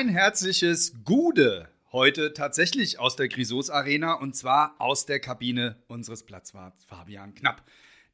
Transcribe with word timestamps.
Ein 0.00 0.08
herzliches 0.08 0.94
Gude 1.04 1.68
heute 1.92 2.32
tatsächlich 2.32 2.98
aus 2.98 3.16
der 3.16 3.28
Grisos 3.28 3.68
Arena 3.68 4.14
und 4.14 4.34
zwar 4.34 4.74
aus 4.78 5.04
der 5.04 5.20
Kabine 5.20 5.76
unseres 5.88 6.22
Platzwarts 6.22 6.86
Fabian 6.86 7.34
Knapp, 7.34 7.62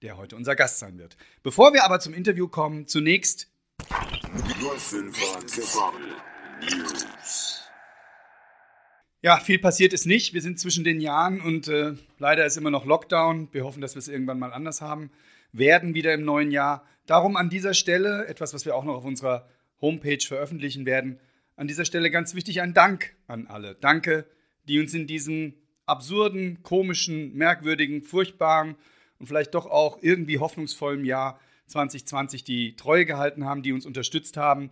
der 0.03 0.17
heute 0.17 0.35
unser 0.35 0.57
Gast 0.57 0.81
sein 0.81 0.99
wird. 0.99 1.17
Bevor 1.45 1.75
wir 1.75 1.85
aber 1.85 2.01
zum 2.01 2.13
Interview 2.13 2.49
kommen, 2.49 2.89
zunächst 2.89 3.47
05er 3.85 5.93
News. 6.61 7.69
Ja, 9.23 9.37
viel 9.37 9.61
passiert 9.61 9.93
ist 9.93 10.07
nicht. 10.07 10.35
Wir 10.35 10.43
sind 10.43 10.59
zwischen 10.59 10.83
den 10.83 11.01
Jahren 11.01 11.41
und 11.41 11.69
äh, 11.69 11.93
leider 12.19 12.47
ist 12.47 12.57
immer 12.57 12.73
noch 12.73 12.85
Lockdown. 12.85 13.51
Wir 13.53 13.63
hoffen, 13.63 13.81
dass 13.81 13.95
wir 13.95 14.01
es 14.01 14.09
irgendwann 14.09 14.41
mal 14.41 14.53
anders 14.53 14.81
haben 14.81 15.13
werden 15.53 15.95
wieder 15.95 16.15
im 16.15 16.25
neuen 16.25 16.51
Jahr. 16.51 16.85
Darum 17.07 17.37
an 17.37 17.49
dieser 17.49 17.75
Stelle 17.75 18.27
etwas, 18.27 18.55
was 18.55 18.65
wir 18.65 18.75
auch 18.75 18.83
noch 18.83 18.97
auf 18.97 19.05
unserer 19.05 19.49
Homepage 19.81 20.27
veröffentlichen 20.27 20.85
werden. 20.85 21.21
An 21.57 21.67
dieser 21.67 21.85
Stelle 21.85 22.11
ganz 22.11 22.35
wichtig 22.35 22.61
ein 22.61 22.75
Dank 22.75 23.15
an 23.27 23.47
alle. 23.47 23.75
Danke, 23.75 24.27
die 24.69 24.79
uns 24.79 24.93
in 24.95 25.07
diesem 25.07 25.55
absurden, 25.87 26.63
komischen, 26.63 27.35
merkwürdigen, 27.35 28.03
furchtbaren 28.03 28.77
und 29.19 29.27
vielleicht 29.27 29.55
doch 29.55 29.67
auch 29.67 29.99
irgendwie 30.03 30.39
hoffnungsvollen 30.39 31.05
Jahr 31.05 31.41
2020 31.69 32.45
die 32.45 32.77
Treue 32.77 33.07
gehalten 33.07 33.45
haben, 33.45 33.63
die 33.63 33.73
uns 33.73 33.87
unterstützt 33.87 34.37
haben, 34.37 34.71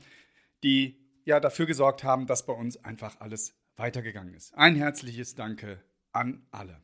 die 0.62 0.98
ja 1.24 1.40
dafür 1.40 1.66
gesorgt 1.66 2.04
haben, 2.04 2.26
dass 2.26 2.46
bei 2.46 2.52
uns 2.52 2.84
einfach 2.84 3.20
alles 3.20 3.54
weitergegangen 3.76 4.34
ist. 4.34 4.54
Ein 4.54 4.76
herzliches 4.76 5.34
Danke 5.34 5.82
an 6.12 6.46
alle. 6.50 6.80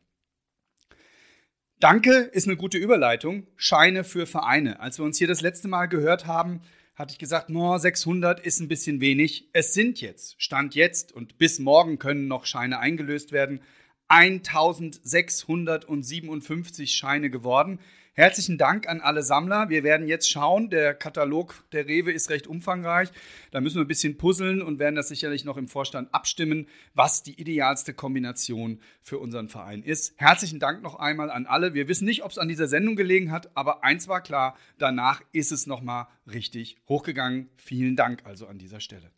Danke 1.78 2.12
ist 2.12 2.46
eine 2.46 2.56
gute 2.56 2.78
Überleitung. 2.78 3.46
Scheine 3.56 4.04
für 4.04 4.26
Vereine. 4.26 4.80
Als 4.80 4.98
wir 4.98 5.04
uns 5.04 5.18
hier 5.18 5.28
das 5.28 5.40
letzte 5.40 5.68
Mal 5.68 5.86
gehört 5.86 6.26
haben, 6.26 6.60
hatte 6.94 7.12
ich 7.12 7.18
gesagt, 7.18 7.50
no, 7.50 7.76
600 7.78 8.40
ist 8.40 8.60
ein 8.60 8.68
bisschen 8.68 9.00
wenig. 9.00 9.48
Es 9.52 9.74
sind 9.74 10.00
jetzt, 10.00 10.40
Stand 10.42 10.74
jetzt 10.74 11.12
und 11.12 11.36
bis 11.38 11.58
morgen 11.58 11.98
können 11.98 12.28
noch 12.28 12.46
Scheine 12.46 12.78
eingelöst 12.78 13.32
werden, 13.32 13.60
1657 14.08 16.92
Scheine 16.92 17.30
geworden. 17.30 17.80
Herzlichen 18.14 18.58
Dank 18.58 18.88
an 18.88 19.00
alle 19.00 19.22
Sammler. 19.22 19.68
Wir 19.68 19.84
werden 19.84 20.08
jetzt 20.08 20.28
schauen. 20.28 20.68
Der 20.68 20.94
Katalog 20.94 21.64
der 21.70 21.86
Rewe 21.86 22.10
ist 22.10 22.28
recht 22.28 22.48
umfangreich. 22.48 23.08
Da 23.52 23.60
müssen 23.60 23.76
wir 23.76 23.84
ein 23.84 23.88
bisschen 23.88 24.18
puzzeln 24.18 24.62
und 24.62 24.80
werden 24.80 24.96
das 24.96 25.08
sicherlich 25.08 25.44
noch 25.44 25.56
im 25.56 25.68
Vorstand 25.68 26.12
abstimmen, 26.12 26.66
was 26.92 27.22
die 27.22 27.40
idealste 27.40 27.94
Kombination 27.94 28.80
für 29.00 29.18
unseren 29.18 29.48
Verein 29.48 29.84
ist. 29.84 30.14
Herzlichen 30.16 30.58
Dank 30.58 30.82
noch 30.82 30.96
einmal 30.96 31.30
an 31.30 31.46
alle. 31.46 31.72
Wir 31.72 31.86
wissen 31.86 32.04
nicht, 32.04 32.24
ob 32.24 32.32
es 32.32 32.38
an 32.38 32.48
dieser 32.48 32.66
Sendung 32.66 32.96
gelegen 32.96 33.30
hat, 33.30 33.56
aber 33.56 33.84
eins 33.84 34.08
war 34.08 34.22
klar: 34.22 34.56
danach 34.78 35.22
ist 35.30 35.52
es 35.52 35.68
nochmal 35.68 36.08
richtig 36.26 36.78
hochgegangen. 36.88 37.48
Vielen 37.58 37.94
Dank 37.94 38.26
also 38.26 38.48
an 38.48 38.58
dieser 38.58 38.80
Stelle. 38.80 39.12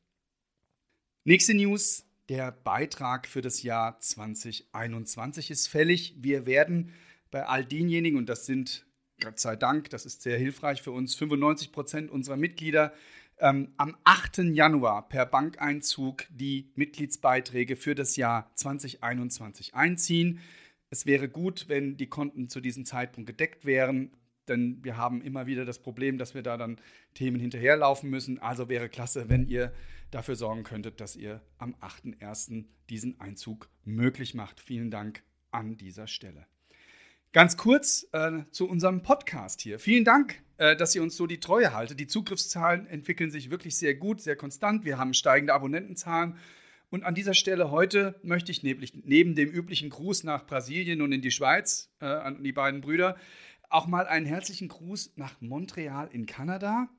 Nächste 1.25 1.55
News. 1.55 2.05
Der 2.29 2.53
Beitrag 2.53 3.27
für 3.27 3.41
das 3.41 3.63
Jahr 3.63 3.98
2021 3.98 5.51
ist 5.51 5.67
fällig. 5.67 6.15
Wir 6.19 6.47
werden 6.47 6.93
bei 7.33 7.47
all 7.47 7.65
denjenigen, 7.65 8.17
und 8.17 8.29
das 8.29 8.47
sind 8.47 8.87
Gott 9.21 9.41
sei 9.41 9.57
Dank, 9.57 9.91
das 9.91 10.07
ist 10.07 10.23
sehr 10.23 10.39
hilfreich 10.39 10.83
für 10.83 10.93
uns, 10.93 11.17
95 11.17 11.73
Prozent 11.73 12.11
unserer 12.11 12.37
Mitglieder 12.37 12.93
ähm, 13.39 13.73
am 13.77 13.97
8. 14.05 14.39
Januar 14.39 15.09
per 15.09 15.27
Bankeinzug 15.27 16.25
die 16.31 16.71
Mitgliedsbeiträge 16.77 17.77
für 17.77 17.97
das 17.97 18.17
Jahr 18.17 18.51
2021 18.55 19.75
einziehen. 19.75 20.41
Es 20.91 21.07
wäre 21.07 21.29
gut, 21.29 21.69
wenn 21.69 21.97
die 21.97 22.09
Konten 22.09 22.48
zu 22.48 22.61
diesem 22.61 22.85
Zeitpunkt 22.85 23.27
gedeckt 23.27 23.65
wären, 23.65 24.13
denn 24.48 24.85
wir 24.85 24.97
haben 24.97 25.23
immer 25.23 25.47
wieder 25.47 25.65
das 25.65 25.79
Problem, 25.79 26.19
dass 26.19 26.35
wir 26.35 26.42
da 26.42 26.57
dann 26.57 26.79
Themen 27.15 27.41
hinterherlaufen 27.41 28.11
müssen. 28.11 28.39
Also 28.41 28.69
wäre 28.69 28.89
klasse, 28.89 29.29
wenn 29.29 29.48
ihr 29.48 29.73
dafür 30.11 30.37
sorgen 30.37 30.65
könntet, 30.65 31.01
dass 31.01 31.17
ihr 31.17 31.41
am 31.59 31.75
8.1. 31.77 32.65
diesen 32.91 33.19
Einzug 33.21 33.69
möglich 33.85 34.35
macht. 34.35 34.61
Vielen 34.61 34.91
Dank 34.91 35.23
an 35.51 35.77
dieser 35.77 36.07
Stelle. 36.07 36.47
Ganz 37.33 37.57
kurz 37.57 38.07
äh, 38.13 38.43
zu 38.51 38.69
unserem 38.69 39.03
Podcast 39.03 39.63
hier. 39.63 39.79
Vielen 39.79 40.05
Dank, 40.05 40.43
äh, 40.59 40.77
dass 40.77 40.95
ihr 40.95 41.03
uns 41.03 41.17
so 41.17 41.27
die 41.27 41.41
Treue 41.41 41.73
haltet. 41.73 41.98
Die 41.98 42.07
Zugriffszahlen 42.07 42.87
entwickeln 42.87 43.31
sich 43.31 43.51
wirklich 43.51 43.79
sehr 43.79 43.95
gut, 43.95 44.20
sehr 44.20 44.37
konstant. 44.37 44.85
Wir 44.85 44.98
haben 44.98 45.15
steigende 45.15 45.55
Abonnentenzahlen. 45.55 46.37
Und 46.91 47.05
an 47.05 47.15
dieser 47.15 47.33
Stelle 47.33 47.71
heute 47.71 48.21
möchte 48.23 48.53
ich 48.53 48.63
neben 48.63 49.35
dem 49.35 49.48
üblichen 49.48 49.89
Gruß 49.89 50.25
nach 50.25 50.45
Brasilien 50.45 51.01
und 51.01 51.11
in 51.13 51.23
die 51.23 51.31
Schweiz 51.31 51.91
äh, 52.03 52.05
an 52.05 52.45
die 52.45 52.53
beiden 52.53 52.83
Brüder 52.83 53.17
auch 53.71 53.87
mal 53.87 54.07
einen 54.07 54.27
herzlichen 54.27 54.69
Gruß 54.69 55.15
nach 55.17 55.41
Montreal 55.41 56.11
in 56.13 56.27
Kanada 56.27 56.91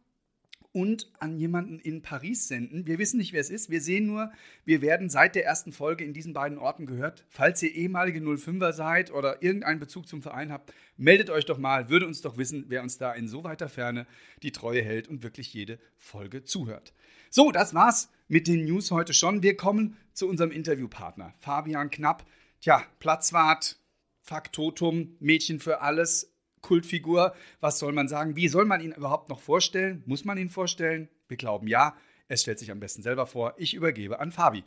und 0.73 1.11
an 1.19 1.37
jemanden 1.37 1.79
in 1.79 2.01
Paris 2.01 2.47
senden. 2.47 2.87
Wir 2.87 2.97
wissen 2.97 3.17
nicht, 3.17 3.31
wer 3.31 3.39
es 3.39 3.51
ist. 3.51 3.69
Wir 3.69 3.79
sehen 3.79 4.07
nur, 4.07 4.31
wir 4.65 4.81
werden 4.81 5.07
seit 5.07 5.35
der 5.35 5.45
ersten 5.45 5.71
Folge 5.71 6.03
in 6.03 6.13
diesen 6.13 6.33
beiden 6.33 6.57
Orten 6.57 6.87
gehört. 6.87 7.25
Falls 7.29 7.61
ihr 7.61 7.73
ehemalige 7.73 8.19
05er 8.19 8.73
seid 8.73 9.11
oder 9.13 9.43
irgendeinen 9.43 9.79
Bezug 9.79 10.07
zum 10.07 10.23
Verein 10.23 10.51
habt, 10.51 10.73
meldet 10.97 11.29
euch 11.29 11.45
doch 11.45 11.59
mal. 11.59 11.89
Würde 11.89 12.07
uns 12.07 12.21
doch 12.21 12.37
wissen, 12.37 12.65
wer 12.69 12.81
uns 12.81 12.97
da 12.97 13.13
in 13.13 13.27
so 13.27 13.43
weiter 13.43 13.69
Ferne 13.69 14.07
die 14.41 14.51
Treue 14.51 14.81
hält 14.81 15.07
und 15.07 15.21
wirklich 15.21 15.53
jede 15.53 15.79
Folge 15.97 16.43
zuhört. 16.43 16.93
So, 17.29 17.51
das 17.51 17.75
war's 17.75 18.09
mit 18.27 18.47
den 18.47 18.65
News 18.65 18.89
heute 18.89 19.13
schon. 19.13 19.43
Wir 19.43 19.55
kommen 19.55 19.95
zu 20.13 20.27
unserem 20.27 20.51
Interviewpartner, 20.51 21.33
Fabian 21.39 21.91
Knapp. 21.91 22.25
Tja, 22.61 22.83
Platzwart, 22.99 23.77
Faktotum, 24.21 25.17
Mädchen 25.19 25.59
für 25.59 25.81
alles, 25.81 26.32
Kultfigur. 26.63 27.35
Was 27.59 27.77
soll 27.77 27.93
man 27.93 28.07
sagen? 28.07 28.35
Wie 28.35 28.47
soll 28.47 28.65
man 28.65 28.81
ihn 28.81 28.93
überhaupt 28.93 29.29
noch 29.29 29.39
vorstellen? 29.39 30.01
Muss 30.07 30.25
man 30.25 30.39
ihn 30.39 30.49
vorstellen? 30.49 31.09
Wir 31.27 31.37
glauben 31.37 31.67
ja. 31.67 31.95
Es 32.27 32.41
stellt 32.41 32.57
sich 32.57 32.71
am 32.71 32.79
besten 32.79 33.03
selber 33.03 33.27
vor. 33.27 33.53
Ich 33.57 33.75
übergebe 33.75 34.19
an 34.19 34.31
Fabi. 34.31 34.63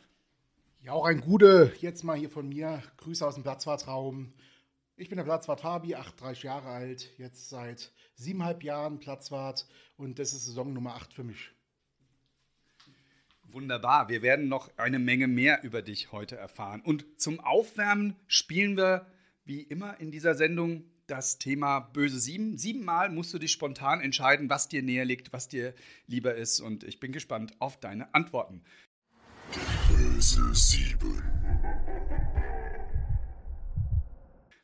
Ja, 0.82 0.92
auch 0.92 1.06
ein 1.06 1.20
Gude 1.20 1.72
jetzt 1.80 2.04
mal 2.04 2.16
hier 2.16 2.30
von 2.30 2.48
mir. 2.48 2.80
Grüße 2.98 3.26
aus 3.26 3.34
dem 3.34 3.42
Platzwartraum. 3.42 4.32
Ich 4.98 5.10
bin 5.10 5.16
der 5.16 5.24
Platzwart 5.24 5.60
Fabi, 5.60 5.94
38 5.94 6.44
Jahre 6.44 6.68
alt, 6.68 7.10
jetzt 7.18 7.50
seit 7.50 7.92
siebeneinhalb 8.14 8.62
Jahren 8.62 8.98
Platzwart 8.98 9.66
und 9.98 10.18
das 10.18 10.32
ist 10.32 10.46
Saison 10.46 10.72
Nummer 10.72 10.94
8 10.94 11.12
für 11.12 11.22
mich. 11.22 11.50
Wunderbar, 13.42 14.08
wir 14.08 14.22
werden 14.22 14.48
noch 14.48 14.70
eine 14.78 14.98
Menge 14.98 15.28
mehr 15.28 15.62
über 15.64 15.82
dich 15.82 16.12
heute 16.12 16.36
erfahren. 16.36 16.80
Und 16.80 17.04
zum 17.20 17.40
Aufwärmen 17.40 18.16
spielen 18.26 18.78
wir 18.78 19.06
wie 19.44 19.60
immer 19.60 20.00
in 20.00 20.10
dieser 20.10 20.34
Sendung 20.34 20.84
das 21.06 21.38
Thema 21.38 21.80
böse 21.80 22.18
sieben. 22.18 22.58
Siebenmal 22.58 23.10
musst 23.10 23.32
du 23.32 23.38
dich 23.38 23.52
spontan 23.52 24.00
entscheiden, 24.00 24.50
was 24.50 24.68
dir 24.68 24.82
näher 24.82 25.04
liegt, 25.04 25.32
was 25.32 25.48
dir 25.48 25.74
lieber 26.06 26.34
ist. 26.34 26.60
Und 26.60 26.84
ich 26.84 27.00
bin 27.00 27.12
gespannt 27.12 27.54
auf 27.58 27.78
deine 27.78 28.12
Antworten. 28.14 28.62
Böse 29.88 30.54
sieben. 30.54 31.22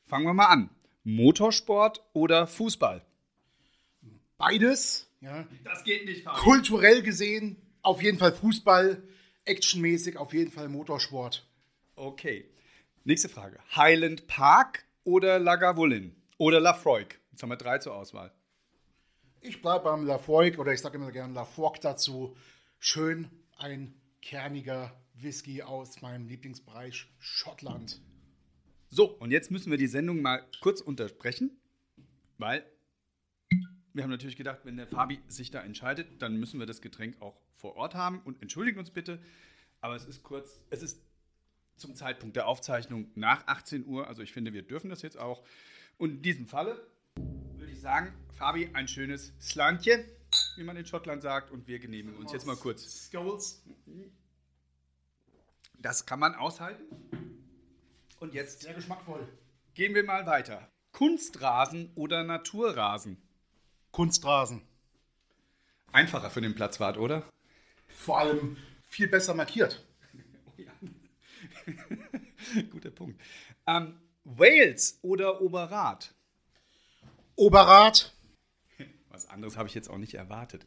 Fangen 0.06 0.26
wir 0.26 0.34
mal 0.34 0.46
an. 0.46 0.70
Motorsport 1.04 2.04
oder 2.12 2.46
Fußball? 2.46 3.04
Beides. 4.36 5.08
Ja. 5.20 5.46
Das 5.64 5.84
geht 5.84 6.04
nicht. 6.04 6.24
Fabi. 6.24 6.40
Kulturell 6.40 7.02
gesehen 7.02 7.56
auf 7.82 8.02
jeden 8.02 8.18
Fall 8.18 8.32
Fußball, 8.32 9.02
actionmäßig 9.44 10.16
auf 10.16 10.32
jeden 10.32 10.50
Fall 10.50 10.68
Motorsport. 10.68 11.46
Okay. 11.96 12.48
Nächste 13.04 13.28
Frage. 13.28 13.58
Highland 13.74 14.26
Park 14.28 14.84
oder 15.04 15.38
Lagavulin? 15.38 16.14
Oder 16.42 16.58
Lafroig. 16.58 17.20
Jetzt 17.30 17.44
haben 17.44 17.50
wir 17.50 17.56
drei 17.56 17.78
zur 17.78 17.94
Auswahl. 17.94 18.32
Ich 19.42 19.62
bleibe 19.62 19.84
beim 19.84 20.04
Lafroig 20.04 20.58
oder 20.58 20.72
ich 20.72 20.80
sage 20.80 20.96
immer 20.96 21.12
gerne 21.12 21.32
Lafroig 21.32 21.80
dazu. 21.80 22.36
Schön 22.80 23.30
ein 23.58 23.94
kerniger 24.22 24.92
Whisky 25.14 25.62
aus 25.62 26.02
meinem 26.02 26.26
Lieblingsbereich 26.26 27.06
Schottland. 27.20 28.00
So, 28.90 29.04
und 29.04 29.30
jetzt 29.30 29.52
müssen 29.52 29.70
wir 29.70 29.78
die 29.78 29.86
Sendung 29.86 30.20
mal 30.20 30.44
kurz 30.60 30.80
unterbrechen, 30.80 31.56
weil 32.38 32.66
wir 33.92 34.02
haben 34.02 34.10
natürlich 34.10 34.34
gedacht, 34.34 34.62
wenn 34.64 34.76
der 34.76 34.88
Fabi 34.88 35.20
sich 35.28 35.52
da 35.52 35.60
entscheidet, 35.60 36.20
dann 36.20 36.40
müssen 36.40 36.58
wir 36.58 36.66
das 36.66 36.80
Getränk 36.80 37.22
auch 37.22 37.40
vor 37.54 37.76
Ort 37.76 37.94
haben 37.94 38.20
und 38.24 38.42
entschuldigen 38.42 38.80
uns 38.80 38.90
bitte, 38.90 39.22
aber 39.80 39.94
es 39.94 40.06
ist 40.06 40.24
kurz, 40.24 40.64
es 40.70 40.82
ist 40.82 41.04
zum 41.76 41.94
Zeitpunkt 41.94 42.34
der 42.34 42.48
Aufzeichnung 42.48 43.12
nach 43.14 43.46
18 43.46 43.86
Uhr, 43.86 44.08
also 44.08 44.22
ich 44.22 44.32
finde, 44.32 44.52
wir 44.52 44.62
dürfen 44.62 44.90
das 44.90 45.02
jetzt 45.02 45.20
auch. 45.20 45.44
Und 46.02 46.14
in 46.14 46.22
diesem 46.22 46.48
Falle 46.48 46.84
würde 47.14 47.70
ich 47.70 47.80
sagen, 47.80 48.12
Fabi, 48.32 48.68
ein 48.72 48.88
schönes 48.88 49.32
Slantje, 49.40 50.04
wie 50.56 50.64
man 50.64 50.76
in 50.76 50.84
Schottland 50.84 51.22
sagt, 51.22 51.52
und 51.52 51.68
wir 51.68 51.78
genehmigen 51.78 52.18
uns 52.18 52.32
jetzt 52.32 52.44
mal 52.44 52.56
kurz. 52.56 53.04
Skulls. 53.04 53.62
Das 55.78 56.04
kann 56.04 56.18
man 56.18 56.34
aushalten. 56.34 56.84
Und 58.18 58.34
jetzt 58.34 58.62
sehr 58.62 58.74
geschmackvoll. 58.74 59.28
Gehen 59.74 59.94
wir 59.94 60.02
mal 60.02 60.26
weiter. 60.26 60.68
Kunstrasen 60.90 61.92
oder 61.94 62.24
Naturrasen? 62.24 63.22
Kunstrasen. 63.92 64.62
Einfacher 65.92 66.30
für 66.30 66.40
den 66.40 66.56
Platzwart, 66.56 66.98
oder? 66.98 67.22
Vor 67.86 68.18
allem 68.18 68.56
viel 68.88 69.06
besser 69.06 69.34
markiert. 69.34 69.86
oh 70.46 70.50
ja. 70.60 70.72
Guter 72.72 72.90
Punkt. 72.90 73.20
Ähm, 73.68 74.00
Wales 74.24 74.98
oder 75.02 75.40
Oberrat? 75.40 76.14
Oberrat. 77.36 78.12
Was 79.08 79.28
anderes 79.28 79.56
habe 79.56 79.68
ich 79.68 79.74
jetzt 79.74 79.90
auch 79.90 79.98
nicht 79.98 80.14
erwartet. 80.14 80.66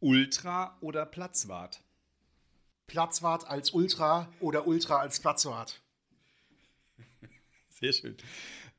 Ultra 0.00 0.76
oder 0.80 1.06
Platzwart? 1.06 1.82
Platzwart 2.86 3.48
als 3.48 3.70
Ultra 3.70 4.28
oder 4.40 4.66
Ultra 4.66 4.98
als 4.98 5.20
Platzwart? 5.20 5.80
Sehr 7.68 7.92
schön. 7.92 8.16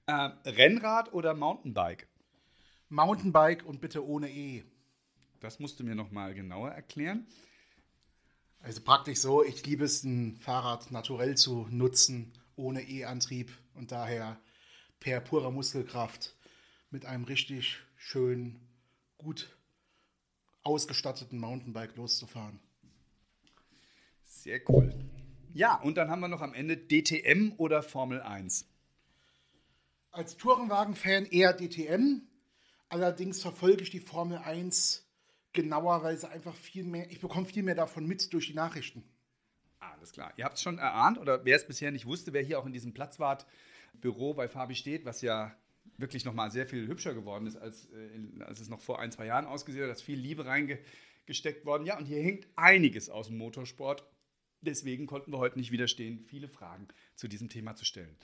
Äh, 0.06 0.30
Rennrad 0.46 1.14
oder 1.14 1.34
Mountainbike? 1.34 2.08
Mountainbike 2.90 3.66
und 3.66 3.82
bitte 3.82 4.06
ohne 4.06 4.30
E. 4.30 4.64
Das 5.40 5.60
musst 5.60 5.80
du 5.80 5.84
mir 5.84 5.96
noch 5.96 6.12
mal 6.12 6.34
genauer 6.34 6.72
erklären. 6.72 7.28
Also 8.60 8.82
praktisch 8.82 9.20
so, 9.20 9.44
ich 9.44 9.66
liebe 9.66 9.86
es, 9.86 10.04
ein 10.04 10.38
Fahrrad 10.38 10.92
naturell 10.92 11.36
zu 11.36 11.68
nutzen, 11.70 12.34
ohne 12.56 12.82
E-Antrieb 12.82 13.52
und 13.78 13.92
daher 13.92 14.40
per 15.00 15.22
purer 15.22 15.52
Muskelkraft 15.52 16.36
mit 16.90 17.06
einem 17.06 17.24
richtig 17.24 17.80
schön 17.96 18.60
gut 19.18 19.56
ausgestatteten 20.64 21.40
Mountainbike 21.40 21.96
loszufahren. 21.96 22.60
Sehr 24.24 24.60
cool. 24.70 24.94
Ja, 25.54 25.76
und 25.76 25.96
dann 25.96 26.10
haben 26.10 26.20
wir 26.20 26.28
noch 26.28 26.42
am 26.42 26.54
Ende 26.54 26.78
DTM 26.78 27.54
oder 27.58 27.82
Formel 27.82 28.22
1. 28.22 28.66
Als 30.12 30.38
Tourenwagen-Fan 30.38 31.26
eher 31.26 31.54
DTM. 31.54 32.22
Allerdings 32.90 33.42
verfolge 33.42 33.84
ich 33.84 33.90
die 33.90 34.00
Formel 34.00 34.38
1 34.38 35.06
genauer, 35.54 36.04
weil 36.04 36.18
sie 36.18 36.30
einfach 36.30 36.56
viel 36.56 36.84
mehr, 36.84 37.10
ich 37.10 37.20
bekomme 37.20 37.46
viel 37.46 37.64
mehr 37.64 37.76
davon 37.76 38.06
mit 38.06 38.32
durch 38.34 38.48
die 38.48 38.54
Nachrichten. 38.54 39.04
Alles 39.94 40.12
klar. 40.12 40.34
Ihr 40.38 40.46
habt 40.46 40.58
es 40.58 40.62
schon 40.64 40.78
erahnt, 40.78 41.18
oder 41.18 41.46
wer 41.46 41.56
es 41.56 41.68
bisher 41.68 41.92
nicht 41.92 42.06
wusste, 42.06 42.34
wer 42.34 42.42
hier 42.42 42.60
auch 42.60 42.66
in 42.66 42.74
diesem 42.74 42.94
Platzwartbüro 42.94 44.34
bei 44.34 44.48
Fabi 44.48 44.76
steht, 44.76 45.06
was 45.06 45.22
ja 45.22 45.56
wirklich 45.98 46.26
nochmal 46.26 46.52
sehr 46.52 46.68
viel 46.68 46.88
hübscher 46.88 47.14
geworden 47.14 47.48
ist, 47.48 47.56
als, 47.56 47.88
äh, 47.92 48.44
als 48.44 48.60
es 48.60 48.70
noch 48.70 48.82
vor 48.82 49.00
ein, 49.00 49.12
zwei 49.12 49.26
Jahren 49.26 49.46
ausgesehen 49.46 49.84
hat. 49.84 49.90
Da 49.90 49.94
ist 49.94 50.04
viel 50.04 50.20
Liebe 50.20 50.46
reingesteckt 50.46 51.66
worden. 51.66 51.86
Ja, 51.86 51.98
und 51.98 52.06
hier 52.06 52.22
hängt 52.22 52.48
einiges 52.56 53.10
aus 53.10 53.28
dem 53.28 53.38
Motorsport. 53.38 54.06
Deswegen 54.62 55.06
konnten 55.06 55.32
wir 55.32 55.38
heute 55.38 55.58
nicht 55.58 55.72
widerstehen, 55.72 56.20
viele 56.20 56.48
Fragen 56.48 56.88
zu 57.16 57.28
diesem 57.28 57.50
Thema 57.50 57.76
zu 57.76 57.86
stellen. 57.86 58.16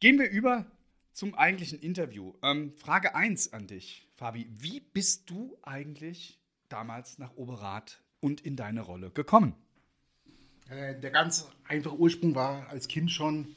Gehen 0.00 0.18
wir 0.18 0.30
über 0.30 0.66
zum 1.12 1.34
eigentlichen 1.34 1.80
Interview. 1.80 2.34
Ähm, 2.42 2.72
Frage 2.72 3.14
1 3.14 3.52
an 3.52 3.66
dich, 3.66 4.06
Fabi. 4.14 4.46
Wie 4.50 4.80
bist 4.80 5.28
du 5.30 5.58
eigentlich 5.62 6.38
damals 6.68 7.18
nach 7.18 7.36
Oberrat 7.36 8.02
und 8.20 8.40
in 8.40 8.56
deine 8.56 8.82
Rolle 8.82 9.10
gekommen? 9.10 9.54
Äh, 10.70 10.98
der 11.00 11.10
ganz 11.10 11.48
einfache 11.66 11.98
Ursprung 11.98 12.34
war 12.34 12.68
als 12.68 12.88
Kind 12.88 13.10
schon, 13.10 13.56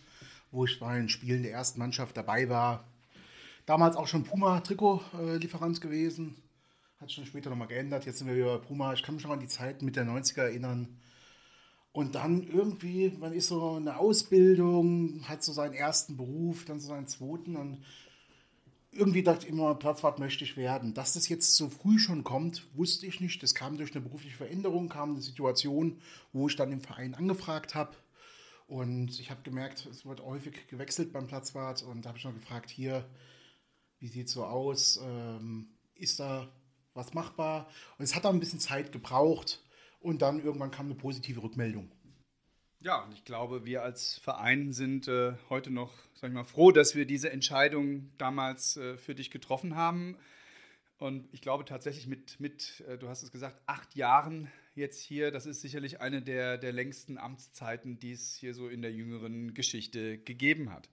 wo 0.51 0.65
ich 0.65 0.79
bei 0.79 0.97
den 0.97 1.09
Spielen 1.09 1.43
der 1.43 1.51
ersten 1.51 1.79
Mannschaft 1.79 2.15
dabei 2.15 2.49
war. 2.49 2.85
Damals 3.65 3.95
auch 3.95 4.07
schon 4.07 4.23
Puma-Trikot-Lieferant 4.23 5.81
gewesen. 5.81 6.35
Hat 6.99 7.09
sich 7.09 7.15
schon 7.15 7.25
später 7.25 7.49
nochmal 7.49 7.67
geändert. 7.67 8.05
Jetzt 8.05 8.19
sind 8.19 8.27
wir 8.27 8.35
wieder 8.35 8.57
bei 8.57 8.65
Puma. 8.65 8.93
Ich 8.93 9.03
kann 9.03 9.15
mich 9.15 9.23
noch 9.23 9.31
an 9.31 9.39
die 9.39 9.47
Zeit 9.47 9.81
mit 9.81 9.95
der 9.95 10.05
90er 10.05 10.41
erinnern. 10.41 10.99
Und 11.93 12.15
dann 12.15 12.43
irgendwie, 12.43 13.11
man 13.19 13.33
ist 13.33 13.47
so 13.47 13.75
eine 13.75 13.97
Ausbildung, 13.97 15.27
hat 15.27 15.43
so 15.43 15.51
seinen 15.51 15.73
ersten 15.73 16.15
Beruf, 16.15 16.63
dann 16.65 16.79
so 16.79 16.87
seinen 16.87 17.07
zweiten 17.07 17.57
und 17.57 17.83
irgendwie 18.91 19.23
dachte 19.23 19.45
ich 19.45 19.51
immer, 19.51 19.73
Platzwart 19.75 20.19
möchte 20.19 20.43
ich 20.43 20.57
werden. 20.57 20.93
Dass 20.93 21.13
das 21.13 21.29
jetzt 21.29 21.55
so 21.55 21.69
früh 21.69 21.97
schon 21.97 22.23
kommt, 22.23 22.67
wusste 22.75 23.05
ich 23.05 23.21
nicht. 23.21 23.41
Das 23.41 23.55
kam 23.55 23.77
durch 23.77 23.93
eine 23.93 24.01
berufliche 24.01 24.35
Veränderung, 24.35 24.89
kam 24.89 25.11
eine 25.11 25.21
Situation, 25.21 26.01
wo 26.33 26.47
ich 26.47 26.57
dann 26.57 26.71
im 26.71 26.81
Verein 26.81 27.15
angefragt 27.15 27.73
habe. 27.73 27.95
Und 28.67 29.19
ich 29.19 29.31
habe 29.31 29.41
gemerkt, 29.43 29.85
es 29.85 30.05
wird 30.05 30.21
häufig 30.21 30.67
gewechselt 30.67 31.11
beim 31.11 31.27
Platzwart 31.27 31.83
und 31.83 32.03
da 32.03 32.09
habe 32.09 32.17
ich 32.17 32.23
noch 32.23 32.33
gefragt, 32.33 32.69
hier, 32.69 33.05
wie 33.99 34.07
sieht 34.07 34.27
es 34.27 34.33
so 34.33 34.45
aus? 34.45 34.99
Ähm, 35.03 35.67
ist 35.93 36.19
da 36.19 36.47
was 36.93 37.13
machbar? 37.13 37.69
Und 37.97 38.03
es 38.03 38.15
hat 38.15 38.25
auch 38.25 38.33
ein 38.33 38.39
bisschen 38.39 38.59
Zeit 38.59 38.91
gebraucht 38.91 39.61
und 39.99 40.21
dann 40.21 40.43
irgendwann 40.43 40.71
kam 40.71 40.85
eine 40.85 40.95
positive 40.95 41.43
Rückmeldung. 41.43 41.91
Ja, 42.83 43.03
und 43.03 43.13
ich 43.13 43.25
glaube, 43.25 43.63
wir 43.63 43.83
als 43.83 44.17
Verein 44.17 44.73
sind 44.73 45.07
äh, 45.07 45.33
heute 45.49 45.69
noch, 45.69 45.93
sag 46.15 46.29
ich 46.29 46.33
mal, 46.33 46.43
froh, 46.43 46.71
dass 46.71 46.95
wir 46.95 47.05
diese 47.05 47.31
Entscheidung 47.31 48.09
damals 48.17 48.75
äh, 48.75 48.97
für 48.97 49.13
dich 49.13 49.29
getroffen 49.29 49.75
haben. 49.75 50.17
Und 50.97 51.31
ich 51.31 51.41
glaube 51.41 51.63
tatsächlich 51.63 52.07
mit, 52.07 52.39
mit 52.39 52.83
äh, 52.87 52.97
du 52.97 53.07
hast 53.07 53.21
es 53.21 53.31
gesagt, 53.31 53.61
acht 53.67 53.93
Jahren 53.95 54.51
jetzt 54.73 54.99
hier, 54.99 55.29
das 55.29 55.45
ist 55.45 55.61
sicherlich 55.61 56.01
eine 56.01 56.23
der, 56.23 56.57
der 56.57 56.73
längsten 56.73 57.19
Amtszeiten, 57.19 57.99
die 57.99 58.13
es 58.13 58.33
hier 58.33 58.55
so 58.55 58.67
in 58.67 58.81
der 58.81 58.91
jüngeren 58.91 59.53
Geschichte 59.53 60.17
gegeben 60.17 60.71
hat. 60.71 60.89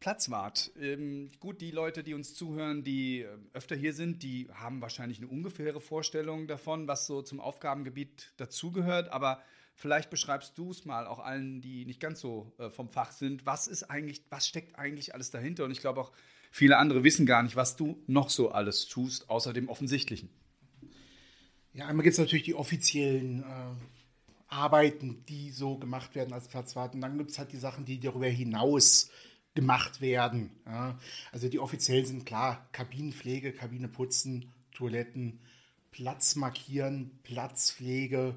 Platzwart. 0.00 0.70
Ähm, 0.80 1.28
gut, 1.38 1.60
die 1.60 1.70
Leute, 1.70 2.02
die 2.02 2.14
uns 2.14 2.32
zuhören, 2.32 2.82
die 2.82 3.24
äh, 3.24 3.28
öfter 3.52 3.76
hier 3.76 3.92
sind, 3.92 4.22
die 4.22 4.48
haben 4.54 4.80
wahrscheinlich 4.80 5.18
eine 5.18 5.28
ungefähre 5.28 5.82
Vorstellung 5.82 6.46
davon, 6.46 6.88
was 6.88 7.06
so 7.06 7.20
zum 7.20 7.40
Aufgabengebiet 7.40 8.32
dazugehört. 8.38 9.10
Aber 9.10 9.42
vielleicht 9.78 10.10
beschreibst 10.10 10.58
du 10.58 10.72
es 10.72 10.84
mal 10.84 11.06
auch 11.06 11.20
allen, 11.20 11.60
die 11.60 11.86
nicht 11.86 12.00
ganz 12.00 12.20
so 12.20 12.52
äh, 12.58 12.68
vom 12.68 12.88
Fach 12.88 13.12
sind. 13.12 13.46
Was 13.46 13.68
ist 13.68 13.84
eigentlich, 13.84 14.22
was 14.28 14.46
steckt 14.46 14.78
eigentlich 14.78 15.14
alles 15.14 15.30
dahinter? 15.30 15.64
Und 15.64 15.70
ich 15.70 15.80
glaube 15.80 16.00
auch 16.00 16.12
viele 16.50 16.76
andere 16.76 17.04
wissen 17.04 17.24
gar 17.24 17.42
nicht, 17.42 17.56
was 17.56 17.76
du 17.76 18.02
noch 18.06 18.28
so 18.28 18.50
alles 18.50 18.88
tust, 18.88 19.30
außer 19.30 19.52
dem 19.52 19.68
Offensichtlichen. 19.68 20.28
Ja, 21.72 21.86
einmal 21.86 22.02
gibt 22.02 22.14
es 22.14 22.18
natürlich 22.18 22.44
die 22.44 22.54
offiziellen 22.54 23.42
äh, 23.42 23.44
Arbeiten, 24.48 25.24
die 25.28 25.50
so 25.52 25.78
gemacht 25.78 26.14
werden 26.16 26.32
als 26.32 26.48
Platzwart. 26.48 26.94
Und 26.94 27.00
dann 27.00 27.16
gibt 27.16 27.30
es 27.30 27.38
halt 27.38 27.52
die 27.52 27.58
Sachen, 27.58 27.84
die 27.84 28.00
darüber 28.00 28.26
hinaus 28.26 29.10
gemacht 29.54 30.00
werden. 30.00 30.50
Ja. 30.66 30.98
Also 31.30 31.48
die 31.48 31.60
offiziell 31.60 32.04
sind 32.04 32.26
klar, 32.26 32.68
Kabinenpflege, 32.72 33.52
Kabine 33.52 33.88
putzen, 33.88 34.52
Toiletten, 34.72 35.38
Platz 35.92 36.34
markieren, 36.34 37.12
Platzpflege, 37.22 38.34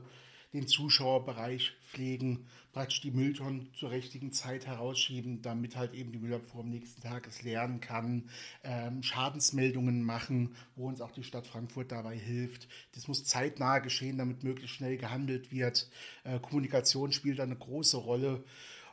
den 0.54 0.68
Zuschauerbereich 0.68 1.74
pflegen, 1.88 2.46
praktisch 2.74 3.02
die 3.02 3.12
Mülltonnen 3.12 3.70
zur 3.74 3.92
richtigen 3.92 4.32
Zeit 4.34 4.66
herausschieben, 4.66 5.42
damit 5.42 5.76
halt 5.76 5.94
eben 5.94 6.12
die 6.12 6.20
Müllabfuhr 6.20 6.62
am 6.62 6.70
nächsten 6.70 7.02
Tag 7.02 7.28
es 7.28 7.42
lernen 7.42 7.80
kann, 7.80 8.30
ähm, 8.64 9.04
Schadensmeldungen 9.04 10.04
machen, 10.04 10.56
wo 10.76 10.88
uns 10.88 11.02
auch 11.02 11.12
die 11.12 11.24
Stadt 11.24 11.48
Frankfurt 11.48 11.92
dabei 11.92 12.18
hilft. 12.18 12.68
Das 12.94 13.08
muss 13.08 13.24
zeitnah 13.24 13.80
geschehen, 13.80 14.18
damit 14.18 14.44
möglichst 14.44 14.76
schnell 14.76 14.98
gehandelt 14.98 15.52
wird. 15.52 15.90
Äh, 16.24 16.40
Kommunikation 16.40 17.12
spielt 17.12 17.40
da 17.40 17.44
eine 17.44 17.58
große 17.58 17.98
Rolle. 17.98 18.44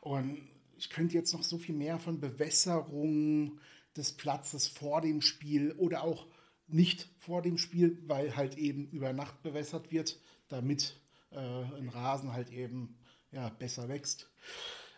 Und 0.01 0.39
ich 0.77 0.91
könnte 0.91 1.15
jetzt 1.15 1.33
noch 1.33 1.43
so 1.43 1.59
viel 1.59 1.75
mehr 1.75 1.99
von 1.99 2.21
Bewässerung 2.21 3.59
des 3.97 4.13
Platzes 4.13 4.69
vor 4.69 5.01
dem 5.01 5.21
Spiel 5.21 5.73
oder 5.73 6.05
auch 6.05 6.27
nicht 6.69 7.09
vor 7.19 7.43
dem 7.43 7.59
Spiel, 7.59 7.99
weil 8.07 8.37
halt 8.37 8.57
eben 8.59 8.89
über 8.91 9.13
Nacht 9.13 9.43
bewässert 9.43 9.91
wird, 9.91 10.21
damit 10.49 10.95
ein 11.37 11.89
Rasen 11.89 12.33
halt 12.33 12.51
eben 12.51 12.97
ja, 13.33 13.49
besser 13.51 13.89
wächst. 13.89 14.31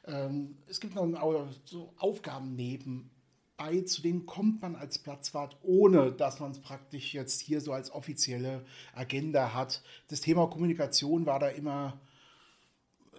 Ähm, 0.06 0.56
es 0.68 0.80
gibt 0.80 0.94
noch 0.94 1.49
so 1.64 1.92
Aufgaben 1.99 2.54
nebenbei, 2.54 3.82
zu 3.84 4.02
denen 4.02 4.26
kommt 4.26 4.62
man 4.62 4.76
als 4.76 4.99
Platzwart, 4.99 5.56
ohne 5.62 6.12
dass 6.12 6.40
man 6.40 6.52
es 6.52 6.60
praktisch 6.60 7.12
jetzt 7.12 7.40
hier 7.40 7.60
so 7.60 7.72
als 7.72 7.90
offizielle 7.90 8.64
Agenda 8.94 9.54
hat. 9.54 9.82
Das 10.08 10.20
Thema 10.20 10.49
Kommunikation 10.49 11.26
war 11.26 11.38
da 11.38 11.49
immer 11.49 12.00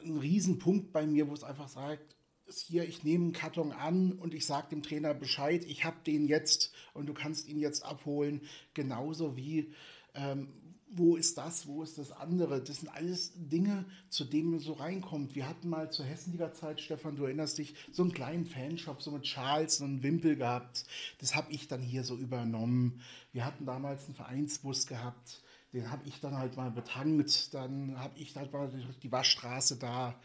ein 0.04 0.18
Riesenpunkt 0.18 0.92
bei 0.92 1.06
mir, 1.06 1.30
wo 1.30 1.34
es 1.34 1.44
einfach 1.44 1.68
sagt, 1.68 2.16
hier, 2.54 2.88
ich 2.88 3.04
nehme 3.04 3.26
einen 3.26 3.34
Karton 3.34 3.72
an 3.72 4.14
und 4.14 4.34
ich 4.34 4.46
sage 4.46 4.70
dem 4.70 4.84
Trainer 4.84 5.14
Bescheid, 5.14 5.64
ich 5.64 5.86
habe 5.86 5.98
den 6.06 6.28
jetzt 6.28 6.74
und 6.94 7.06
du 7.08 7.14
kannst 7.14 7.48
ihn 7.48 7.60
jetzt 7.60 7.86
abholen. 7.86 8.42
Genauso 8.74 9.38
wie, 9.38 9.72
ähm, 10.16 10.50
wo 10.94 11.16
ist 11.16 11.38
das, 11.38 11.68
wo 11.68 11.84
ist 11.84 11.98
das 11.98 12.12
andere? 12.12 12.62
Das 12.62 12.78
sind 12.80 12.90
alles 12.90 13.32
Dinge, 13.36 13.86
zu 14.10 14.26
denen 14.26 14.52
man 14.52 14.60
so 14.60 14.74
reinkommt. 14.74 15.36
Wir 15.36 15.48
hatten 15.48 15.70
mal 15.70 15.92
zur 15.92 16.06
Hessenliga-Zeit, 16.06 16.82
Stefan, 16.82 17.16
du 17.16 17.26
erinnerst 17.26 17.58
dich, 17.58 17.76
so 17.92 18.04
einen 18.04 18.14
kleinen 18.14 18.46
Fanshop, 18.46 19.02
so 19.02 19.12
mit 19.12 19.24
Charles 19.24 19.82
und 19.82 20.04
Wimpel 20.04 20.36
gehabt. 20.36 20.86
Das 21.20 21.36
habe 21.36 21.52
ich 21.52 21.68
dann 21.68 21.82
hier 21.82 22.04
so 22.04 22.16
übernommen. 22.16 23.02
Wir 23.32 23.46
hatten 23.46 23.66
damals 23.66 24.06
einen 24.06 24.16
Vereinsbus 24.16 24.88
gehabt 24.88 25.42
den 25.74 25.90
habe 25.90 26.06
ich 26.06 26.20
dann 26.20 26.38
halt 26.38 26.58
mal 26.58 26.70
betankt. 26.70 27.54
Dann 27.54 27.98
habe 27.98 28.20
ich 28.20 28.36
halt 28.36 28.52
mal 28.52 28.70
die 29.02 29.12
Waschstraße 29.12 29.78
da, 29.78 30.20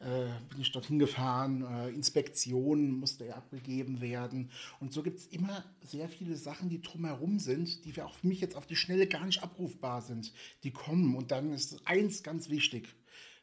äh, 0.00 0.28
bin 0.48 0.60
ich 0.60 0.70
dorthin 0.72 0.98
gefahren. 0.98 1.62
Äh, 1.62 1.90
Inspektion 1.90 2.92
musste 2.92 3.26
ja 3.26 3.34
abgegeben 3.34 4.00
werden. 4.00 4.50
Und 4.80 4.92
so 4.92 5.02
gibt 5.02 5.18
es 5.18 5.26
immer 5.26 5.64
sehr 5.82 6.08
viele 6.08 6.36
Sachen, 6.36 6.68
die 6.68 6.80
drumherum 6.80 7.38
sind, 7.38 7.84
die 7.84 7.92
für 7.92 8.08
mich 8.22 8.40
jetzt 8.40 8.56
auf 8.56 8.66
die 8.66 8.76
Schnelle 8.76 9.06
gar 9.08 9.26
nicht 9.26 9.42
abrufbar 9.42 10.02
sind. 10.02 10.32
Die 10.62 10.70
kommen. 10.70 11.16
Und 11.16 11.30
dann 11.30 11.52
ist 11.52 11.86
eins 11.86 12.22
ganz 12.22 12.48
wichtig: 12.48 12.88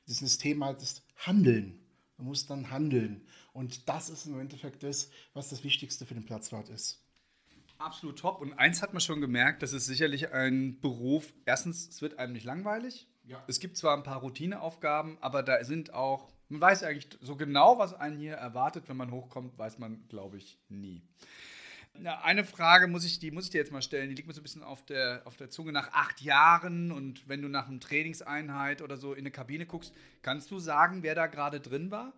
das 0.06 0.22
ist 0.22 0.24
das 0.24 0.38
Thema 0.38 0.74
des 0.74 1.04
Handeln. 1.18 1.80
Man 2.18 2.28
muss 2.28 2.46
dann 2.46 2.70
handeln. 2.70 3.22
Und 3.54 3.88
das 3.90 4.10
ist 4.10 4.26
im 4.26 4.40
Endeffekt 4.40 4.84
das, 4.84 5.10
was 5.34 5.50
das 5.50 5.64
Wichtigste 5.64 6.06
für 6.06 6.14
den 6.14 6.26
Platzwart 6.26 6.70
ist. 6.70 7.02
Absolut 7.80 8.20
top. 8.20 8.42
Und 8.42 8.54
eins 8.54 8.82
hat 8.82 8.94
man 8.94 9.00
schon 9.00 9.22
gemerkt, 9.22 9.64
das 9.64 9.72
ist 9.72 9.86
sicherlich 9.86 10.34
ein 10.34 10.80
Beruf. 10.82 11.34
Erstens, 11.46 11.88
es 11.88 12.02
wird 12.02 12.20
einem 12.20 12.34
nicht 12.34 12.46
langweilig. 12.46 13.08
Ja. 13.24 13.42
Es 13.48 13.60
gibt 13.60 13.78
zwar 13.78 13.96
ein 13.96 14.04
paar 14.04 14.20
Routineaufgaben, 14.20 15.18
aber 15.22 15.44
da 15.44 15.64
sind 15.64 15.94
auch, 15.94 16.30
man 16.50 16.60
weiß 16.60 16.84
eigentlich 16.84 17.08
so 17.22 17.36
genau, 17.38 17.80
was 17.80 17.94
einen 17.94 18.18
hier 18.18 18.34
erwartet, 18.34 18.90
wenn 18.90 18.98
man 18.98 19.12
hochkommt, 19.12 19.58
weiß 19.58 19.80
man, 19.80 20.08
glaube 20.10 20.38
ich, 20.38 20.60
nie. 20.68 21.02
Eine 22.24 22.44
Frage 22.46 22.88
muss 22.88 23.06
ich, 23.06 23.20
die 23.20 23.32
muss 23.32 23.46
ich 23.46 23.50
dir 23.50 23.58
jetzt 23.58 23.72
mal 23.72 23.82
stellen. 23.82 24.10
Die 24.10 24.16
liegt 24.16 24.28
mir 24.28 24.34
so 24.34 24.42
ein 24.42 24.44
bisschen 24.44 24.64
auf 24.64 24.86
der, 24.86 25.22
auf 25.26 25.38
der 25.38 25.50
Zunge. 25.50 25.72
Nach 25.72 25.92
acht 25.92 26.22
Jahren 26.22 26.92
und 26.92 27.28
wenn 27.28 27.42
du 27.42 27.50
nach 27.50 27.68
einer 27.68 27.80
Trainingseinheit 27.80 28.82
oder 28.82 28.98
so 28.98 29.14
in 29.14 29.20
eine 29.20 29.32
Kabine 29.32 29.66
guckst, 29.66 29.94
kannst 30.22 30.52
du 30.52 30.60
sagen, 30.60 31.04
wer 31.04 31.16
da 31.16 31.28
gerade 31.28 31.60
drin 31.60 31.92
war? 31.92 32.14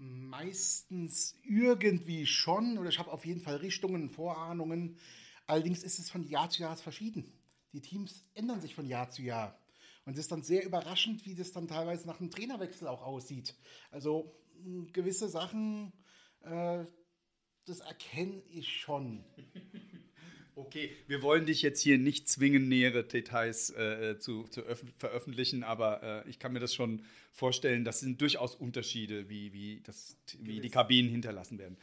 Meistens 0.00 1.34
irgendwie 1.42 2.24
schon 2.24 2.78
oder 2.78 2.88
ich 2.88 3.00
habe 3.00 3.10
auf 3.10 3.26
jeden 3.26 3.40
Fall 3.40 3.56
Richtungen, 3.56 4.10
Vorahnungen. 4.10 4.96
Allerdings 5.46 5.82
ist 5.82 5.98
es 5.98 6.08
von 6.08 6.22
Jahr 6.22 6.48
zu 6.50 6.62
Jahr 6.62 6.76
verschieden. 6.76 7.32
Die 7.72 7.80
Teams 7.80 8.24
ändern 8.34 8.60
sich 8.60 8.76
von 8.76 8.86
Jahr 8.86 9.10
zu 9.10 9.22
Jahr. 9.22 9.58
Und 10.04 10.12
es 10.12 10.20
ist 10.20 10.32
dann 10.32 10.42
sehr 10.42 10.64
überraschend, 10.64 11.26
wie 11.26 11.34
das 11.34 11.50
dann 11.50 11.66
teilweise 11.66 12.06
nach 12.06 12.20
einem 12.20 12.30
Trainerwechsel 12.30 12.86
auch 12.86 13.02
aussieht. 13.02 13.56
Also 13.90 14.32
gewisse 14.92 15.28
Sachen, 15.28 15.92
äh, 16.42 16.84
das 17.66 17.80
erkenne 17.80 18.40
ich 18.48 18.80
schon. 18.80 19.24
Okay, 20.58 20.90
wir 21.06 21.22
wollen 21.22 21.46
dich 21.46 21.62
jetzt 21.62 21.80
hier 21.80 21.98
nicht 21.98 22.28
zwingen, 22.28 22.68
nähere 22.68 23.04
Details 23.04 23.70
äh, 23.70 24.18
zu, 24.18 24.42
zu 24.48 24.62
veröffentlichen, 24.98 25.62
aber 25.62 26.02
äh, 26.02 26.28
ich 26.28 26.40
kann 26.40 26.52
mir 26.52 26.58
das 26.58 26.74
schon 26.74 27.04
vorstellen, 27.32 27.84
das 27.84 28.00
sind 28.00 28.20
durchaus 28.20 28.56
Unterschiede, 28.56 29.28
wie, 29.28 29.52
wie, 29.52 29.80
das, 29.84 30.16
wie 30.40 30.58
die 30.58 30.68
Kabinen 30.68 31.12
hinterlassen 31.12 31.60
werden. 31.60 31.76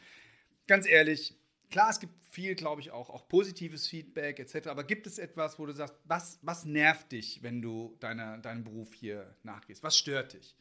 Ganz 0.66 0.86
ehrlich, 0.86 1.34
klar, 1.70 1.88
es 1.88 2.00
gibt 2.00 2.12
viel, 2.28 2.54
glaube 2.54 2.82
ich, 2.82 2.90
auch, 2.90 3.08
auch 3.08 3.26
positives 3.28 3.86
Feedback 3.86 4.38
etc., 4.40 4.66
aber 4.66 4.84
gibt 4.84 5.06
es 5.06 5.18
etwas, 5.18 5.58
wo 5.58 5.64
du 5.64 5.72
sagst, 5.72 5.94
was, 6.04 6.38
was 6.42 6.66
nervt 6.66 7.12
dich, 7.12 7.42
wenn 7.42 7.62
du 7.62 7.96
deiner, 8.00 8.36
deinem 8.36 8.64
Beruf 8.64 8.92
hier 8.92 9.34
nachgehst? 9.42 9.82
Was 9.82 9.96
stört 9.96 10.34
dich? 10.34 10.54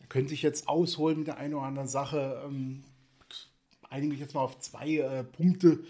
Da 0.00 0.04
könnte 0.04 0.34
ich 0.34 0.42
jetzt 0.42 0.68
ausholen 0.68 1.20
mit 1.20 1.28
der 1.28 1.38
einen 1.38 1.54
oder 1.54 1.64
anderen 1.64 1.88
Sache. 1.88 2.42
Ähm, 2.44 2.84
einige 3.88 4.16
jetzt 4.16 4.34
mal 4.34 4.42
auf 4.42 4.58
zwei 4.58 4.96
äh, 4.98 5.24
Punkte. 5.24 5.82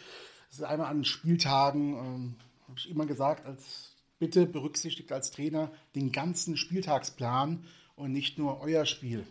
Das 0.53 0.59
ist 0.59 0.67
einmal 0.67 0.89
an 0.89 1.03
Spieltagen, 1.03 1.95
ähm, 1.95 2.35
habe 2.69 2.79
ich 2.79 2.91
immer 2.91 3.07
gesagt, 3.07 3.47
als 3.47 3.97
bitte 4.19 4.45
berücksichtigt 4.45 5.11
als 5.11 5.31
Trainer 5.31 5.73
den 5.95 6.13
ganzen 6.13 6.59
Spieltagsplan 6.59 7.65
und 7.97 8.13
nicht 8.13 8.37
nur 8.37 8.61
euer 8.61 8.85
Spiel. 8.85 9.27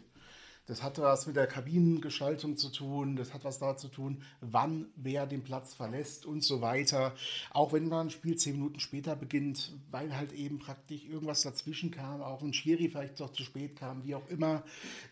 Das 0.65 0.81
hat 0.81 0.97
was 0.97 1.27
mit 1.27 1.35
der 1.35 1.45
Kabinengestaltung 1.45 2.57
zu 2.57 2.69
tun, 2.69 3.15
das 3.15 3.35
hat 3.35 3.43
was 3.43 3.59
da 3.59 3.77
zu 3.77 3.87
tun, 3.87 4.23
wann 4.39 4.87
wer 4.95 5.27
den 5.27 5.43
Platz 5.43 5.75
verlässt 5.75 6.25
und 6.25 6.43
so 6.43 6.59
weiter. 6.61 7.13
Auch 7.51 7.71
wenn 7.71 7.91
dann 7.91 8.07
ein 8.07 8.09
Spiel 8.09 8.35
zehn 8.35 8.53
Minuten 8.53 8.79
später 8.79 9.15
beginnt, 9.15 9.73
weil 9.91 10.17
halt 10.17 10.33
eben 10.33 10.57
praktisch 10.57 11.05
irgendwas 11.05 11.43
dazwischen 11.43 11.91
kam, 11.91 12.23
auch 12.23 12.41
ein 12.41 12.53
Schiri 12.53 12.89
vielleicht 12.89 13.19
doch 13.19 13.31
zu 13.31 13.43
spät 13.43 13.75
kam, 13.75 14.03
wie 14.05 14.15
auch 14.15 14.27
immer. 14.27 14.63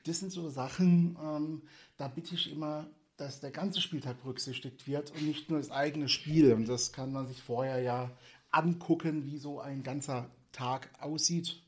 Das 0.06 0.18
sind 0.18 0.32
so 0.32 0.50
Sachen, 0.50 1.20
ähm, 1.24 1.62
da 1.98 2.08
bitte 2.08 2.34
ich 2.34 2.52
immer 2.52 2.88
dass 3.20 3.40
der 3.40 3.52
ganze 3.52 3.82
Spieltag 3.82 4.22
berücksichtigt 4.22 4.88
wird 4.88 5.12
und 5.12 5.26
nicht 5.26 5.50
nur 5.50 5.60
das 5.60 5.72
eigene 5.72 6.08
Spiel. 6.08 6.54
Und 6.54 6.68
das 6.68 6.94
kann 6.94 7.12
man 7.12 7.28
sich 7.28 7.42
vorher 7.42 7.82
ja 7.82 8.12
angucken, 8.52 9.26
wie 9.26 9.38
so 9.38 9.60
ein 9.60 9.84
ganzer 9.84 10.30
Tag 10.52 10.90
aussieht. 11.00 11.62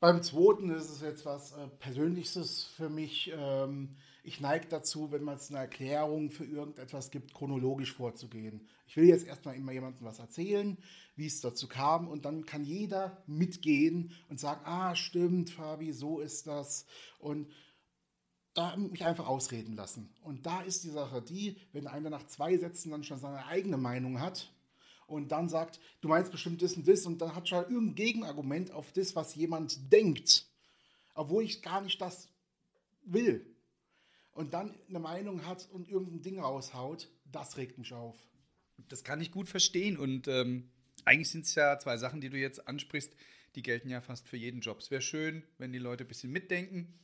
Beim 0.00 0.22
zweiten 0.22 0.70
ist 0.70 0.90
es 0.90 1.00
jetzt 1.00 1.24
was 1.24 1.52
äh, 1.52 1.66
Persönliches 1.78 2.64
für 2.76 2.90
mich. 2.90 3.32
Ähm, 3.34 3.96
ich 4.22 4.40
neige 4.40 4.66
dazu, 4.68 5.10
wenn 5.12 5.22
man 5.22 5.36
es 5.36 5.50
eine 5.50 5.60
Erklärung 5.60 6.30
für 6.30 6.44
irgendetwas 6.44 7.10
gibt, 7.10 7.32
chronologisch 7.32 7.92
vorzugehen. 7.92 8.68
Ich 8.86 8.96
will 8.96 9.06
jetzt 9.06 9.26
erstmal 9.26 9.56
immer 9.56 9.72
jemandem 9.72 10.06
was 10.06 10.18
erzählen, 10.18 10.76
wie 11.16 11.26
es 11.26 11.40
dazu 11.40 11.68
kam, 11.68 12.08
und 12.08 12.24
dann 12.24 12.44
kann 12.44 12.64
jeder 12.64 13.22
mitgehen 13.26 14.12
und 14.28 14.38
sagen: 14.38 14.60
Ah, 14.64 14.94
stimmt, 14.94 15.50
Fabi, 15.50 15.92
so 15.92 16.20
ist 16.20 16.46
das. 16.46 16.86
Und 17.18 17.48
da 18.54 18.76
mich 18.76 19.04
einfach 19.04 19.26
ausreden 19.26 19.74
lassen. 19.74 20.08
Und 20.22 20.46
da 20.46 20.62
ist 20.62 20.84
die 20.84 20.90
Sache 20.90 21.20
die, 21.20 21.56
wenn 21.72 21.86
einer 21.86 22.08
nach 22.08 22.26
zwei 22.26 22.56
Sätzen 22.56 22.90
dann 22.90 23.04
schon 23.04 23.18
seine 23.18 23.46
eigene 23.46 23.76
Meinung 23.76 24.20
hat 24.20 24.50
und 25.06 25.32
dann 25.32 25.48
sagt, 25.48 25.80
du 26.00 26.08
meinst 26.08 26.30
bestimmt 26.30 26.62
das 26.62 26.74
und 26.74 26.86
das 26.86 27.04
und 27.04 27.20
dann 27.20 27.34
hat 27.34 27.48
schon 27.48 27.64
irgendein 27.64 27.94
Gegenargument 27.96 28.70
auf 28.70 28.92
das, 28.92 29.16
was 29.16 29.34
jemand 29.34 29.92
denkt, 29.92 30.46
obwohl 31.14 31.42
ich 31.42 31.62
gar 31.62 31.80
nicht 31.80 32.00
das 32.00 32.28
will. 33.04 33.44
Und 34.32 34.54
dann 34.54 34.74
eine 34.88 35.00
Meinung 35.00 35.46
hat 35.46 35.68
und 35.72 35.88
irgendein 35.88 36.22
Ding 36.22 36.40
raushaut, 36.40 37.08
das 37.30 37.56
regt 37.56 37.78
mich 37.78 37.92
auf. 37.92 38.16
Das 38.88 39.04
kann 39.04 39.20
ich 39.20 39.30
gut 39.30 39.48
verstehen 39.48 39.96
und 39.96 40.28
ähm, 40.28 40.70
eigentlich 41.04 41.30
sind 41.30 41.44
es 41.44 41.54
ja 41.54 41.78
zwei 41.78 41.96
Sachen, 41.96 42.20
die 42.20 42.30
du 42.30 42.38
jetzt 42.38 42.66
ansprichst, 42.66 43.12
die 43.56 43.62
gelten 43.62 43.90
ja 43.90 44.00
fast 44.00 44.28
für 44.28 44.36
jeden 44.36 44.60
Job. 44.60 44.80
Es 44.80 44.90
wäre 44.90 45.02
schön, 45.02 45.44
wenn 45.58 45.72
die 45.72 45.78
Leute 45.78 46.04
ein 46.04 46.08
bisschen 46.08 46.32
mitdenken 46.32 46.98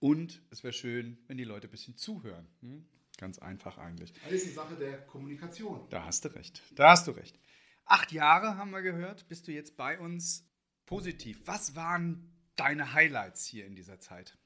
und 0.00 0.40
es 0.50 0.62
wäre 0.62 0.72
schön, 0.72 1.18
wenn 1.26 1.36
die 1.36 1.44
Leute 1.44 1.68
ein 1.68 1.70
bisschen 1.70 1.96
zuhören. 1.96 2.46
Hm? 2.60 2.84
Ganz 3.16 3.38
einfach 3.38 3.78
eigentlich. 3.78 4.12
Alles 4.24 4.44
eine 4.44 4.52
Sache 4.52 4.76
der 4.76 4.98
Kommunikation. 5.06 5.86
Da 5.90 6.04
hast 6.04 6.24
du 6.24 6.34
recht. 6.34 6.62
Da 6.76 6.90
hast 6.90 7.08
du 7.08 7.10
recht. 7.10 7.38
Acht 7.84 8.12
Jahre 8.12 8.56
haben 8.56 8.70
wir 8.70 8.82
gehört. 8.82 9.26
Bist 9.28 9.48
du 9.48 9.52
jetzt 9.52 9.76
bei 9.76 9.98
uns 9.98 10.44
positiv? 10.86 11.40
Was 11.46 11.74
waren 11.74 12.30
deine 12.54 12.92
Highlights 12.92 13.44
hier 13.46 13.66
in 13.66 13.74
dieser 13.74 13.98
Zeit? 13.98 14.36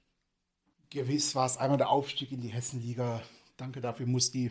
Gewiss 0.91 1.35
war 1.35 1.47
es 1.47 1.57
einmal 1.57 1.79
der 1.79 1.91
Aufstieg 1.91 2.33
in 2.33 2.41
die 2.41 2.49
Hessenliga. 2.49 3.23
Danke 3.57 3.81
dafür, 3.81 4.07
Musti. 4.07 4.51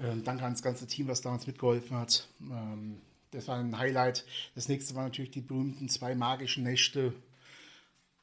Ähm, 0.00 0.22
danke 0.22 0.44
ans 0.44 0.62
ganze 0.62 0.86
Team, 0.86 1.08
was 1.08 1.20
damals 1.20 1.46
mitgeholfen 1.46 1.96
hat. 1.96 2.28
Ähm, 2.40 3.00
das 3.30 3.48
war 3.48 3.58
ein 3.58 3.76
Highlight. 3.76 4.24
Das 4.54 4.68
nächste 4.68 4.94
war 4.94 5.04
natürlich 5.04 5.30
die 5.30 5.40
berühmten 5.40 5.88
zwei 5.88 6.14
magischen 6.14 6.64
Nächte, 6.64 7.14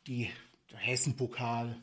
die 0.08 0.30
der 0.76 0.82
Hessenpokal. 0.82 1.78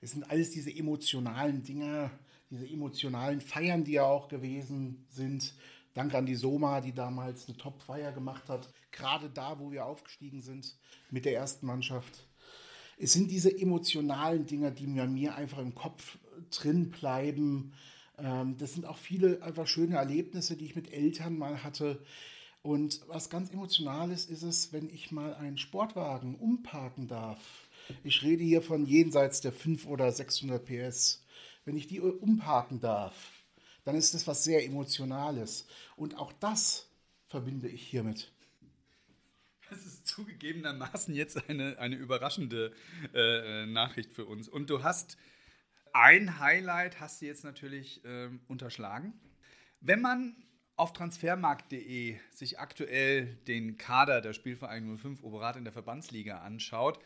Es 0.00 0.10
sind 0.10 0.28
alles 0.30 0.50
diese 0.50 0.74
emotionalen 0.74 1.62
Dinge, 1.62 2.10
diese 2.50 2.68
emotionalen 2.68 3.40
Feiern, 3.40 3.84
die 3.84 3.92
ja 3.92 4.04
auch 4.04 4.28
gewesen 4.28 5.06
sind. 5.08 5.54
Danke 5.94 6.18
an 6.18 6.26
die 6.26 6.34
Soma, 6.34 6.80
die 6.80 6.92
damals 6.92 7.48
eine 7.48 7.56
Top-Feier 7.56 8.12
gemacht 8.12 8.48
hat. 8.48 8.68
Gerade 8.90 9.30
da, 9.30 9.58
wo 9.58 9.70
wir 9.70 9.86
aufgestiegen 9.86 10.42
sind 10.42 10.76
mit 11.10 11.24
der 11.24 11.34
ersten 11.34 11.66
Mannschaft. 11.66 12.26
Es 12.98 13.12
sind 13.12 13.30
diese 13.30 13.56
emotionalen 13.56 14.46
Dinge, 14.46 14.72
die 14.72 14.86
mir, 14.86 15.06
mir 15.06 15.36
einfach 15.36 15.58
im 15.58 15.74
Kopf 15.74 16.18
drin 16.50 16.90
bleiben. 16.90 17.72
Ähm, 18.18 18.56
das 18.58 18.74
sind 18.74 18.86
auch 18.86 18.98
viele 18.98 19.42
einfach 19.42 19.66
schöne 19.66 19.96
Erlebnisse, 19.96 20.56
die 20.56 20.64
ich 20.64 20.76
mit 20.76 20.92
Eltern 20.92 21.38
mal 21.38 21.62
hatte. 21.62 22.02
Und 22.62 23.00
was 23.06 23.30
ganz 23.30 23.50
Emotionales 23.50 24.26
ist 24.26 24.42
es, 24.42 24.72
wenn 24.72 24.90
ich 24.90 25.12
mal 25.12 25.34
einen 25.34 25.58
Sportwagen 25.58 26.34
umparken 26.34 27.06
darf 27.06 27.65
ich 28.04 28.22
rede 28.22 28.42
hier 28.42 28.62
von 28.62 28.86
jenseits 28.86 29.40
der 29.40 29.52
500 29.52 29.92
oder 29.92 30.12
600 30.12 30.64
PS. 30.64 31.24
Wenn 31.64 31.76
ich 31.76 31.86
die 31.86 32.00
umparken 32.00 32.80
darf, 32.80 33.14
dann 33.84 33.96
ist 33.96 34.14
das 34.14 34.26
was 34.26 34.44
sehr 34.44 34.64
Emotionales. 34.64 35.66
Und 35.96 36.16
auch 36.16 36.32
das 36.32 36.88
verbinde 37.28 37.68
ich 37.68 37.82
hiermit. 37.82 38.32
Das 39.70 39.84
ist 39.84 40.06
zugegebenermaßen 40.06 41.14
jetzt 41.14 41.48
eine, 41.48 41.78
eine 41.78 41.96
überraschende 41.96 42.72
äh, 43.14 43.66
Nachricht 43.66 44.12
für 44.12 44.24
uns. 44.24 44.48
Und 44.48 44.70
du 44.70 44.82
hast 44.82 45.16
ein 45.92 46.38
Highlight, 46.38 47.00
hast 47.00 47.20
du 47.20 47.26
jetzt 47.26 47.42
natürlich 47.42 48.04
äh, 48.04 48.28
unterschlagen. 48.48 49.12
Wenn 49.80 50.00
man 50.00 50.36
auf 50.76 50.92
transfermarkt.de 50.92 52.18
sich 52.30 52.60
aktuell 52.60 53.34
den 53.48 53.78
Kader 53.78 54.20
der 54.20 54.34
Spielvereinigung 54.34 54.98
05 54.98 55.22
Oberat 55.22 55.56
in 55.56 55.64
der 55.64 55.72
Verbandsliga 55.72 56.40
anschaut, 56.40 56.98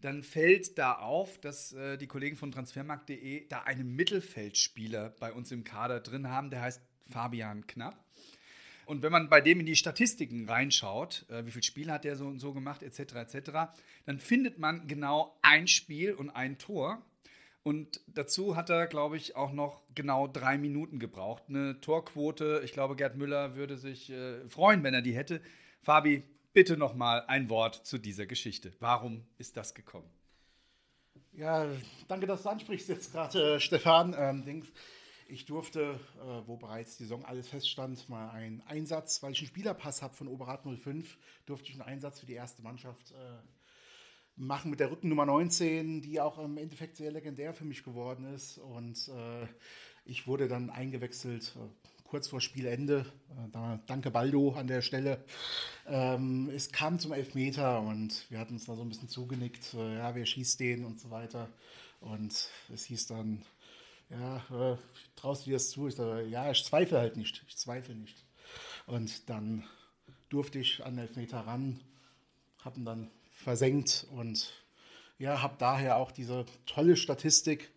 dann 0.00 0.22
fällt 0.22 0.78
da 0.78 0.94
auf, 0.94 1.38
dass 1.38 1.72
äh, 1.72 1.98
die 1.98 2.06
Kollegen 2.06 2.36
von 2.36 2.52
transfermarkt.de 2.52 3.46
da 3.48 3.62
einen 3.62 3.94
Mittelfeldspieler 3.94 5.10
bei 5.20 5.32
uns 5.32 5.52
im 5.52 5.64
Kader 5.64 6.00
drin 6.00 6.28
haben, 6.28 6.50
der 6.50 6.62
heißt 6.62 6.80
Fabian 7.10 7.66
Knapp. 7.66 8.02
Und 8.86 9.02
wenn 9.02 9.12
man 9.12 9.28
bei 9.28 9.40
dem 9.40 9.60
in 9.60 9.66
die 9.66 9.76
Statistiken 9.76 10.48
reinschaut, 10.48 11.24
äh, 11.28 11.46
wie 11.46 11.50
viele 11.50 11.62
Spiele 11.62 11.92
hat 11.92 12.04
der 12.04 12.16
so 12.16 12.26
und 12.26 12.40
so 12.40 12.52
gemacht, 12.52 12.82
etc., 12.82 13.14
etc., 13.14 13.50
dann 14.04 14.18
findet 14.18 14.58
man 14.58 14.88
genau 14.88 15.38
ein 15.42 15.68
Spiel 15.68 16.12
und 16.12 16.30
ein 16.30 16.58
Tor. 16.58 17.00
Und 17.62 18.00
dazu 18.06 18.56
hat 18.56 18.70
er, 18.70 18.86
glaube 18.86 19.16
ich, 19.16 19.36
auch 19.36 19.52
noch 19.52 19.82
genau 19.94 20.26
drei 20.26 20.56
Minuten 20.56 20.98
gebraucht. 20.98 21.44
Eine 21.48 21.80
Torquote, 21.80 22.62
ich 22.64 22.72
glaube, 22.72 22.96
Gerd 22.96 23.16
Müller 23.16 23.54
würde 23.54 23.76
sich 23.76 24.10
äh, 24.10 24.48
freuen, 24.48 24.82
wenn 24.82 24.94
er 24.94 25.02
die 25.02 25.14
hätte. 25.14 25.42
Fabi, 25.82 26.24
bitte 26.52 26.76
noch 26.76 26.94
mal 26.94 27.24
ein 27.26 27.48
Wort 27.48 27.86
zu 27.86 27.98
dieser 27.98 28.26
Geschichte. 28.26 28.72
Warum 28.80 29.24
ist 29.38 29.56
das 29.56 29.74
gekommen? 29.74 30.10
Ja, 31.32 31.66
danke, 32.08 32.26
dass 32.26 32.42
du 32.42 32.48
ansprichst 32.48 32.88
jetzt 32.88 33.12
gerade, 33.12 33.56
äh, 33.56 33.60
Stefan. 33.60 34.14
Ähm, 34.18 34.62
ich 35.28 35.44
durfte, 35.44 36.00
äh, 36.18 36.46
wo 36.46 36.56
bereits 36.56 36.96
die 36.96 37.04
Saison 37.04 37.24
alles 37.24 37.48
feststand, 37.48 38.08
mal 38.08 38.30
einen 38.30 38.62
Einsatz, 38.62 39.22
weil 39.22 39.32
ich 39.32 39.38
einen 39.38 39.46
Spielerpass 39.46 40.02
habe 40.02 40.14
von 40.14 40.26
Oberrat 40.26 40.64
05, 40.64 41.18
durfte 41.46 41.68
ich 41.68 41.74
einen 41.74 41.82
Einsatz 41.88 42.18
für 42.18 42.26
die 42.26 42.34
erste 42.34 42.62
Mannschaft 42.62 43.12
äh, 43.12 43.14
machen 44.36 44.70
mit 44.70 44.80
der 44.80 44.90
Rückennummer 44.90 45.26
19, 45.26 46.02
die 46.02 46.20
auch 46.20 46.38
im 46.38 46.56
Endeffekt 46.56 46.96
sehr 46.96 47.12
legendär 47.12 47.54
für 47.54 47.64
mich 47.64 47.84
geworden 47.84 48.34
ist. 48.34 48.58
Und 48.58 49.08
äh, 49.08 49.46
ich 50.04 50.26
wurde 50.26 50.48
dann 50.48 50.70
eingewechselt, 50.70 51.54
äh, 51.56 51.99
kurz 52.10 52.26
vor 52.26 52.40
Spielende. 52.40 53.06
Äh, 53.30 53.78
danke 53.86 54.10
Baldo 54.10 54.52
an 54.54 54.66
der 54.66 54.82
Stelle. 54.82 55.24
Ähm, 55.86 56.50
es 56.52 56.72
kam 56.72 56.98
zum 56.98 57.12
Elfmeter 57.12 57.80
und 57.82 58.28
wir 58.30 58.40
hatten 58.40 58.54
uns 58.54 58.66
da 58.66 58.74
so 58.74 58.82
ein 58.82 58.88
bisschen 58.88 59.08
zugenickt. 59.08 59.74
Äh, 59.74 59.98
ja, 59.98 60.14
wer 60.16 60.26
schießt 60.26 60.58
den 60.58 60.84
und 60.84 60.98
so 60.98 61.12
weiter. 61.12 61.48
Und 62.00 62.48
es 62.74 62.84
hieß 62.86 63.06
dann, 63.06 63.44
ja, 64.08 64.38
äh, 64.50 64.76
traust 65.14 65.46
du 65.46 65.50
dir 65.50 65.56
das 65.56 65.70
zu? 65.70 65.86
Ich 65.86 65.94
sage, 65.94 66.26
ja, 66.26 66.50
ich 66.50 66.64
zweifle 66.64 66.98
halt 66.98 67.16
nicht. 67.16 67.44
Ich 67.46 67.56
zweifle 67.56 67.94
nicht. 67.94 68.16
Und 68.86 69.30
dann 69.30 69.62
durfte 70.30 70.58
ich 70.58 70.84
an 70.84 70.96
den 70.96 71.06
Elfmeter 71.06 71.38
ran, 71.46 71.78
habe 72.64 72.80
ihn 72.80 72.84
dann 72.84 73.10
versenkt 73.30 74.08
und 74.10 74.52
ja, 75.18 75.42
habe 75.42 75.54
daher 75.58 75.96
auch 75.96 76.10
diese 76.10 76.44
tolle 76.66 76.96
Statistik, 76.96 77.70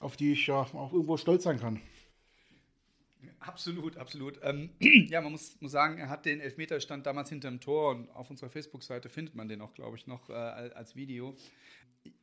auf 0.00 0.16
die 0.16 0.32
ich 0.32 0.46
ja 0.46 0.54
auch 0.54 0.92
irgendwo 0.94 1.18
stolz 1.18 1.42
sein 1.42 1.60
kann. 1.60 1.82
Absolut, 3.40 3.96
absolut. 3.96 4.38
Ähm, 4.42 4.70
ja, 4.80 5.20
man 5.20 5.32
muss, 5.32 5.60
muss 5.60 5.72
sagen, 5.72 5.98
er 5.98 6.08
hat 6.08 6.24
den 6.26 6.40
Elfmeterstand 6.40 7.06
damals 7.06 7.28
hinterm 7.28 7.60
Tor 7.60 7.90
und 7.90 8.10
auf 8.10 8.30
unserer 8.30 8.50
Facebook-Seite 8.50 9.08
findet 9.08 9.34
man 9.34 9.48
den 9.48 9.60
auch, 9.60 9.74
glaube 9.74 9.96
ich, 9.96 10.06
noch 10.06 10.30
äh, 10.30 10.32
als 10.32 10.96
Video 10.96 11.36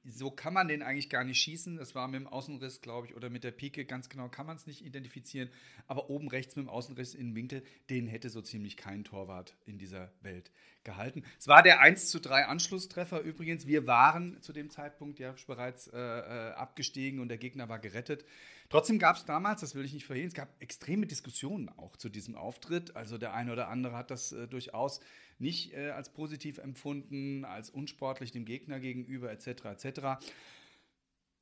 so 0.03 0.31
kann 0.31 0.53
man 0.53 0.67
den 0.67 0.81
eigentlich 0.81 1.09
gar 1.09 1.23
nicht 1.23 1.39
schießen. 1.41 1.77
Das 1.77 1.95
war 1.95 2.07
mit 2.07 2.19
dem 2.19 2.27
Außenriss, 2.27 2.81
glaube 2.81 3.07
ich, 3.07 3.15
oder 3.15 3.29
mit 3.29 3.43
der 3.43 3.51
Pike. 3.51 3.85
Ganz 3.85 4.09
genau 4.09 4.29
kann 4.29 4.45
man 4.45 4.55
es 4.55 4.67
nicht 4.67 4.83
identifizieren. 4.83 5.49
Aber 5.87 6.09
oben 6.09 6.27
rechts 6.27 6.55
mit 6.55 6.65
dem 6.65 6.69
Außenriss 6.69 7.13
in 7.13 7.29
den 7.29 7.35
Winkel, 7.35 7.63
den 7.89 8.07
hätte 8.07 8.29
so 8.29 8.41
ziemlich 8.41 8.77
kein 8.77 9.03
Torwart 9.03 9.55
in 9.65 9.77
dieser 9.77 10.11
Welt 10.21 10.51
gehalten. 10.83 11.23
Es 11.39 11.47
war 11.47 11.63
der 11.63 11.79
1 11.79 12.09
zu 12.09 12.19
3 12.19 12.45
Anschlusstreffer 12.45 13.21
übrigens. 13.21 13.67
Wir 13.67 13.87
waren 13.87 14.41
zu 14.41 14.53
dem 14.53 14.69
Zeitpunkt 14.69 15.19
ja 15.19 15.35
bereits 15.47 15.87
äh, 15.87 15.97
äh, 15.97 16.51
abgestiegen 16.53 17.19
und 17.19 17.29
der 17.29 17.37
Gegner 17.37 17.69
war 17.69 17.79
gerettet. 17.79 18.25
Trotzdem 18.69 18.99
gab 18.99 19.17
es 19.17 19.25
damals, 19.25 19.61
das 19.61 19.75
will 19.75 19.83
ich 19.83 19.93
nicht 19.93 20.05
verhehlen, 20.05 20.29
es 20.29 20.33
gab 20.33 20.49
extreme 20.61 21.05
Diskussionen 21.05 21.67
auch 21.69 21.97
zu 21.97 22.07
diesem 22.07 22.35
Auftritt. 22.35 22.95
Also 22.95 23.17
der 23.17 23.33
eine 23.33 23.51
oder 23.51 23.67
andere 23.67 23.97
hat 23.97 24.11
das 24.11 24.31
äh, 24.31 24.47
durchaus 24.47 25.01
nicht 25.41 25.73
äh, 25.73 25.89
als 25.89 26.13
positiv 26.13 26.57
empfunden, 26.57 27.43
als 27.45 27.69
unsportlich 27.69 28.31
dem 28.31 28.45
Gegner 28.45 28.79
gegenüber 28.79 29.31
etc. 29.31 29.65
etc. 29.65 30.01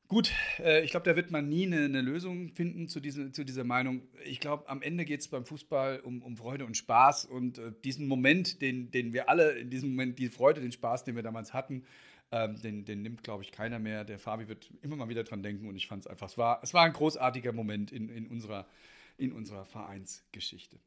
Gut, 0.08 0.32
äh, 0.58 0.84
ich 0.84 0.90
glaube, 0.90 1.08
da 1.08 1.16
wird 1.16 1.30
man 1.30 1.48
nie 1.50 1.68
eine, 1.68 1.86
eine 1.86 2.02
Lösung 2.02 2.50
finden 2.50 2.88
zu, 2.88 3.00
diese, 3.00 3.32
zu 3.32 3.44
dieser 3.44 3.64
Meinung. 3.64 4.02
Ich 4.26 4.40
glaube, 4.40 4.68
am 4.68 4.82
Ende 4.82 5.06
geht 5.06 5.20
es 5.20 5.28
beim 5.28 5.46
Fußball 5.46 6.00
um, 6.00 6.24
um, 6.24 6.36
Freude 6.36 6.66
und 6.66 6.76
Spaß 6.76 7.26
und 7.26 7.60
äh, 7.60 7.72
diesen 7.84 8.08
Moment, 8.08 8.60
den, 8.64 8.90
den 8.90 9.14
wir 9.14 9.30
alle 9.30 9.52
in 9.52 9.70
diesem 9.70 9.92
Moment, 9.92 10.18
die 10.18 10.30
Freude, 10.30 10.62
den 10.62 10.72
Spaß, 10.72 11.04
den 11.04 11.16
wir 11.16 11.22
damals 11.22 11.54
hatten, 11.54 11.84
ähm, 12.32 12.60
den, 12.60 12.86
den, 12.86 13.04
nimmt, 13.04 13.24
glaube 13.24 13.44
ich, 13.44 13.52
keiner 13.52 13.78
mehr. 13.78 14.04
Der 14.04 14.18
Fabi 14.18 14.48
wird 14.48 14.72
immer 14.82 14.96
mal 14.96 15.10
wieder 15.10 15.24
dran 15.24 15.44
denken 15.44 15.68
und 15.68 15.76
ich 15.76 15.86
fand 15.86 16.06
es 16.06 16.08
einfach, 16.08 16.28
es 16.28 16.40
war, 16.40 16.60
es 16.64 16.74
war 16.74 16.86
ein 16.86 16.94
großartiger 16.94 17.52
Moment 17.52 17.92
in, 17.92 18.10
in, 18.10 18.26
unserer, 18.26 18.66
in 19.18 19.32
unserer 19.32 19.66
Vereinsgeschichte 19.66 20.80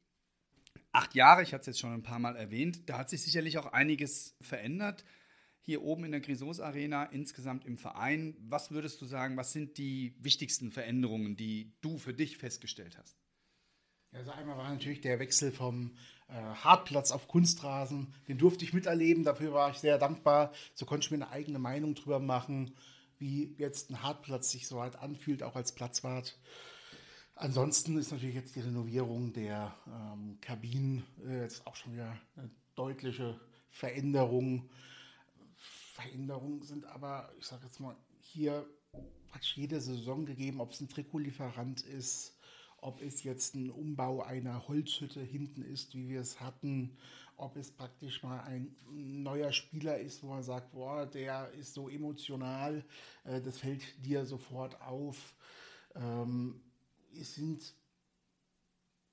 acht 0.92 1.14
Jahre, 1.14 1.42
ich 1.42 1.52
hatte 1.52 1.62
es 1.62 1.66
jetzt 1.68 1.80
schon 1.80 1.92
ein 1.92 2.02
paar 2.02 2.18
Mal 2.18 2.36
erwähnt, 2.36 2.88
da 2.88 2.98
hat 2.98 3.10
sich 3.10 3.22
sicherlich 3.22 3.58
auch 3.58 3.66
einiges 3.66 4.36
verändert. 4.40 5.04
Hier 5.64 5.82
oben 5.82 6.04
in 6.04 6.10
der 6.10 6.20
Grisos 6.20 6.58
Arena, 6.58 7.04
insgesamt 7.04 7.64
im 7.64 7.78
Verein. 7.78 8.36
Was 8.40 8.72
würdest 8.72 9.00
du 9.00 9.06
sagen, 9.06 9.36
was 9.36 9.52
sind 9.52 9.78
die 9.78 10.16
wichtigsten 10.18 10.72
Veränderungen, 10.72 11.36
die 11.36 11.72
du 11.82 11.98
für 11.98 12.12
dich 12.12 12.36
festgestellt 12.36 12.98
hast? 12.98 13.16
Also 14.10 14.32
einmal 14.32 14.58
war 14.58 14.70
natürlich 14.70 15.00
der 15.00 15.20
Wechsel 15.20 15.52
vom 15.52 15.96
äh, 16.28 16.34
Hartplatz 16.34 17.12
auf 17.12 17.28
Kunstrasen. 17.28 18.12
Den 18.28 18.38
durfte 18.38 18.64
ich 18.64 18.72
miterleben, 18.72 19.24
dafür 19.24 19.52
war 19.52 19.70
ich 19.70 19.78
sehr 19.78 19.98
dankbar. 19.98 20.52
So 20.74 20.84
konnte 20.84 21.06
ich 21.06 21.10
mir 21.10 21.24
eine 21.24 21.30
eigene 21.30 21.58
Meinung 21.58 21.94
drüber 21.94 22.18
machen, 22.18 22.74
wie 23.18 23.54
jetzt 23.56 23.88
ein 23.88 24.02
Hartplatz 24.02 24.50
sich 24.50 24.66
so 24.66 24.82
halt 24.82 24.96
anfühlt, 24.96 25.42
auch 25.42 25.56
als 25.56 25.74
Platzwart. 25.74 26.38
Ansonsten 27.34 27.98
ist 27.98 28.12
natürlich 28.12 28.34
jetzt 28.34 28.54
die 28.56 28.60
Renovierung 28.60 29.32
der 29.32 29.74
ähm, 29.86 30.38
Kabinen 30.40 31.04
äh, 31.26 31.40
jetzt 31.40 31.66
auch 31.66 31.74
schon 31.76 31.94
wieder 31.94 32.16
eine 32.36 32.50
deutliche 32.74 33.40
Veränderung. 33.70 34.68
Veränderungen 35.94 36.62
sind 36.62 36.84
aber, 36.84 37.32
ich 37.38 37.46
sage 37.46 37.64
jetzt 37.64 37.80
mal, 37.80 37.96
hier 38.20 38.66
praktisch 39.28 39.56
jede 39.56 39.80
Saison 39.80 40.26
gegeben, 40.26 40.60
ob 40.60 40.72
es 40.72 40.80
ein 40.80 40.88
Trikotlieferant 40.88 41.80
ist, 41.82 42.38
ob 42.78 43.00
es 43.00 43.22
jetzt 43.22 43.54
ein 43.54 43.70
Umbau 43.70 44.22
einer 44.22 44.68
Holzhütte 44.68 45.22
hinten 45.22 45.62
ist, 45.62 45.94
wie 45.94 46.08
wir 46.08 46.20
es 46.20 46.40
hatten, 46.40 46.96
ob 47.36 47.56
es 47.56 47.70
praktisch 47.70 48.22
mal 48.22 48.40
ein 48.40 48.76
neuer 48.90 49.52
Spieler 49.52 49.98
ist, 49.98 50.22
wo 50.22 50.28
man 50.28 50.42
sagt, 50.42 50.72
boah, 50.72 51.06
der 51.06 51.50
ist 51.52 51.74
so 51.74 51.88
emotional, 51.88 52.84
äh, 53.24 53.40
das 53.40 53.58
fällt 53.58 53.82
dir 54.04 54.26
sofort 54.26 54.80
auf. 54.82 55.34
Ähm, 55.94 56.60
es 57.20 57.34
sind 57.34 57.74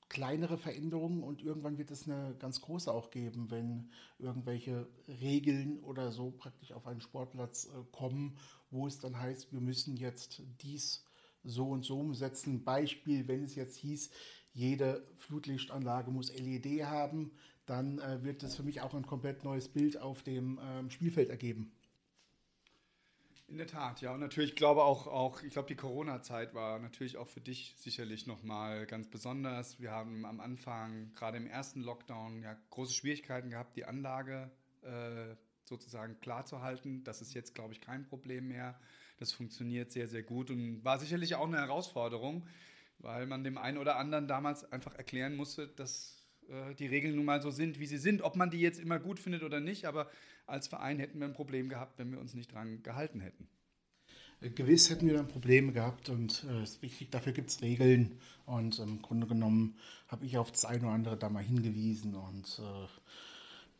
kleinere 0.09 0.57
Veränderungen 0.57 1.23
und 1.23 1.43
irgendwann 1.43 1.77
wird 1.77 1.91
es 1.91 2.09
eine 2.09 2.35
ganz 2.39 2.61
große 2.61 2.91
auch 2.91 3.11
geben, 3.11 3.51
wenn 3.51 3.91
irgendwelche 4.17 4.87
Regeln 5.07 5.79
oder 5.83 6.11
so 6.11 6.31
praktisch 6.31 6.71
auf 6.71 6.87
einen 6.87 7.01
Sportplatz 7.01 7.65
äh, 7.65 7.83
kommen, 7.91 8.37
wo 8.71 8.87
es 8.87 8.99
dann 8.99 9.19
heißt, 9.19 9.53
wir 9.53 9.61
müssen 9.61 9.95
jetzt 9.95 10.41
dies 10.61 11.05
so 11.43 11.69
und 11.69 11.85
so 11.85 11.99
umsetzen. 11.99 12.63
Beispiel, 12.63 13.27
wenn 13.27 13.43
es 13.43 13.55
jetzt 13.55 13.77
hieß, 13.77 14.09
jede 14.51 15.07
Flutlichtanlage 15.17 16.11
muss 16.11 16.33
LED 16.35 16.85
haben, 16.85 17.31
dann 17.65 17.99
äh, 17.99 18.23
wird 18.23 18.41
es 18.41 18.55
für 18.55 18.63
mich 18.63 18.81
auch 18.81 18.95
ein 18.95 19.05
komplett 19.05 19.43
neues 19.43 19.69
Bild 19.69 20.01
auf 20.01 20.23
dem 20.23 20.59
ähm, 20.61 20.89
Spielfeld 20.89 21.29
ergeben. 21.29 21.71
In 23.49 23.57
der 23.57 23.65
Tat, 23.65 24.01
ja. 24.01 24.13
Und 24.13 24.19
natürlich 24.19 24.55
glaube 24.55 24.83
auch, 24.83 25.07
auch 25.07 25.41
ich 25.41 25.51
glaube, 25.51 25.67
die 25.67 25.75
Corona-Zeit 25.75 26.53
war 26.53 26.77
natürlich 26.77 27.17
auch 27.17 27.27
für 27.27 27.41
dich 27.41 27.73
sicherlich 27.77 28.27
nochmal 28.27 28.85
ganz 28.85 29.09
besonders. 29.09 29.79
Wir 29.79 29.89
haben 29.89 30.23
am 30.25 30.39
Anfang, 30.39 31.11
gerade 31.15 31.37
im 31.37 31.47
ersten 31.47 31.81
Lockdown, 31.81 32.43
ja 32.43 32.55
große 32.69 32.93
Schwierigkeiten 32.93 33.49
gehabt, 33.49 33.75
die 33.75 33.85
Anlage 33.85 34.51
äh, 34.83 35.35
sozusagen 35.63 36.19
klar 36.19 36.45
zu 36.45 36.61
halten. 36.61 37.03
Das 37.03 37.21
ist 37.21 37.33
jetzt, 37.33 37.55
glaube 37.55 37.73
ich, 37.73 37.81
kein 37.81 38.05
Problem 38.05 38.49
mehr. 38.49 38.79
Das 39.17 39.31
funktioniert 39.31 39.91
sehr, 39.91 40.07
sehr 40.07 40.23
gut 40.23 40.51
und 40.51 40.85
war 40.85 40.99
sicherlich 40.99 41.33
auch 41.33 41.47
eine 41.47 41.57
Herausforderung, 41.57 42.45
weil 42.99 43.25
man 43.25 43.43
dem 43.43 43.57
einen 43.57 43.79
oder 43.79 43.97
anderen 43.97 44.27
damals 44.27 44.71
einfach 44.71 44.93
erklären 44.93 45.35
musste, 45.35 45.67
dass 45.67 46.18
äh, 46.49 46.75
die 46.75 46.87
Regeln 46.87 47.15
nun 47.15 47.25
mal 47.25 47.41
so 47.41 47.51
sind, 47.51 47.79
wie 47.79 47.85
sie 47.85 47.97
sind. 47.97 48.21
Ob 48.21 48.35
man 48.35 48.49
die 48.49 48.59
jetzt 48.59 48.79
immer 48.79 48.99
gut 48.99 49.19
findet 49.19 49.43
oder 49.43 49.59
nicht, 49.59 49.85
aber 49.85 50.09
als 50.45 50.67
Verein 50.67 50.99
hätten 50.99 51.19
wir 51.19 51.27
ein 51.27 51.33
Problem 51.33 51.69
gehabt, 51.69 51.99
wenn 51.99 52.11
wir 52.11 52.19
uns 52.19 52.33
nicht 52.33 52.53
dran 52.53 52.83
gehalten 52.83 53.19
hätten. 53.19 53.47
Gewiss 54.41 54.89
hätten 54.89 55.07
wir 55.07 55.15
dann 55.15 55.27
Probleme 55.27 55.73
gehabt 55.73 56.07
und 56.07 56.45
äh, 56.49 56.63
ist 56.63 56.81
wichtig, 56.81 57.09
dafür 57.11 57.33
gibt 57.33 57.49
es 57.49 57.61
Regeln 57.61 58.17
und 58.45 58.79
im 58.79 59.01
Grunde 59.01 59.27
genommen 59.27 59.75
habe 60.07 60.25
ich 60.25 60.37
auf 60.37 60.49
das 60.51 60.63
eine 60.63 60.83
oder 60.83 60.93
andere 60.93 61.17
da 61.17 61.29
mal 61.29 61.43
hingewiesen 61.43 62.15
und 62.15 62.59
äh, 62.59 62.87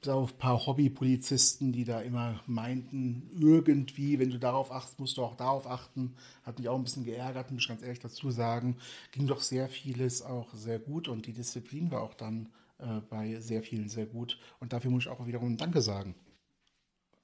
auf 0.08 0.34
ein 0.34 0.38
paar 0.38 0.66
Hobbypolizisten, 0.66 1.74
die 1.74 1.84
da 1.84 2.00
immer 2.02 2.42
meinten, 2.46 3.30
irgendwie, 3.38 4.20
wenn 4.20 4.30
du 4.30 4.40
darauf 4.40 4.72
achtest, 4.72 5.00
musst 5.00 5.18
du 5.18 5.24
auch 5.24 5.36
darauf 5.36 5.68
achten. 5.68 6.16
Hat 6.44 6.58
mich 6.58 6.70
auch 6.70 6.78
ein 6.78 6.84
bisschen 6.84 7.04
geärgert, 7.04 7.52
muss 7.52 7.64
ich 7.64 7.68
ganz 7.68 7.82
ehrlich 7.82 8.00
dazu 8.00 8.32
sagen. 8.32 8.78
Ging 9.12 9.28
doch 9.28 9.42
sehr 9.42 9.68
vieles 9.68 10.22
auch 10.22 10.54
sehr 10.54 10.80
gut 10.80 11.08
und 11.08 11.26
die 11.26 11.34
Disziplin 11.34 11.92
war 11.92 12.02
auch 12.02 12.14
dann 12.14 12.50
äh, 12.78 13.02
bei 13.10 13.40
sehr 13.42 13.62
vielen 13.62 13.90
sehr 13.90 14.06
gut. 14.06 14.40
Und 14.60 14.72
dafür 14.72 14.92
muss 14.92 15.04
ich 15.04 15.10
auch 15.10 15.26
wiederum 15.28 15.58
Danke 15.58 15.82
sagen. 15.82 16.16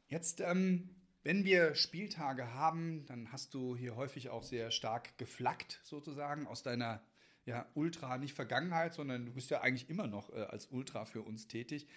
Jetzt, 0.07 0.41
ähm, 0.41 0.89
wenn 1.23 1.45
wir 1.45 1.75
Spieltage 1.75 2.53
haben, 2.53 3.05
dann 3.07 3.31
hast 3.31 3.53
du 3.53 3.75
hier 3.75 3.95
häufig 3.95 4.29
auch 4.29 4.43
sehr 4.43 4.69
stark 4.71 5.17
geflaggt, 5.17 5.79
sozusagen, 5.83 6.45
aus 6.45 6.61
deiner 6.61 7.01
ja, 7.45 7.65
Ultra, 7.73 8.17
nicht 8.17 8.33
Vergangenheit, 8.33 8.93
sondern 8.93 9.25
du 9.25 9.33
bist 9.33 9.49
ja 9.49 9.61
eigentlich 9.61 9.89
immer 9.89 10.07
noch 10.07 10.31
äh, 10.33 10.41
als 10.41 10.67
Ultra 10.67 11.05
für 11.05 11.21
uns 11.21 11.47
tätig. 11.47 11.87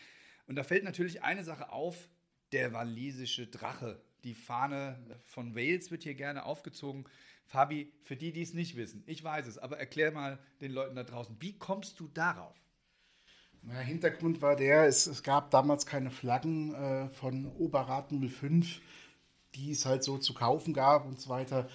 Und 0.49 0.57
da 0.57 0.65
fällt 0.65 0.83
natürlich 0.83 1.23
eine 1.23 1.45
Sache 1.45 1.71
auf, 1.71 2.09
der 2.53 2.73
walisische 2.73 3.47
Drache. 3.47 4.01
Die 4.25 4.35
Fahne 4.35 4.99
von 5.27 5.55
Wales 5.55 5.91
wird 5.91 6.03
hier 6.03 6.15
gerne 6.15 6.45
aufgezogen. 6.45 7.05
Fabi, 7.47 7.93
für 8.03 8.17
die, 8.17 8.33
die 8.33 8.43
es 8.43 8.55
nicht 8.55 8.77
wissen, 8.77 9.03
ich 9.07 9.23
weiß 9.23 9.47
es, 9.47 9.59
aber 9.59 9.79
erklär 9.79 10.13
mal 10.13 10.39
den 10.61 10.73
Leuten 10.73 10.97
da 10.97 11.05
draußen, 11.05 11.37
wie 11.41 11.57
kommst 11.57 11.99
du 12.01 12.09
darauf? 12.09 12.55
Na, 13.63 13.79
Hintergrund 13.81 14.43
war 14.43 14.57
der, 14.57 14.87
es, 14.87 15.07
es 15.07 15.23
gab 15.23 15.51
damals 15.51 15.87
keine 15.87 16.11
Flaggen 16.11 16.75
äh, 16.75 17.09
von 17.09 17.47
Oberraten 17.47 18.27
05, 18.29 18.81
die 19.55 19.73
es 19.73 19.87
halt 19.87 20.05
so 20.05 20.19
zu 20.19 20.35
kaufen 20.35 20.75
gab 20.75 21.07
und 21.07 21.21
so 21.21 21.31
weiter. 21.31 21.69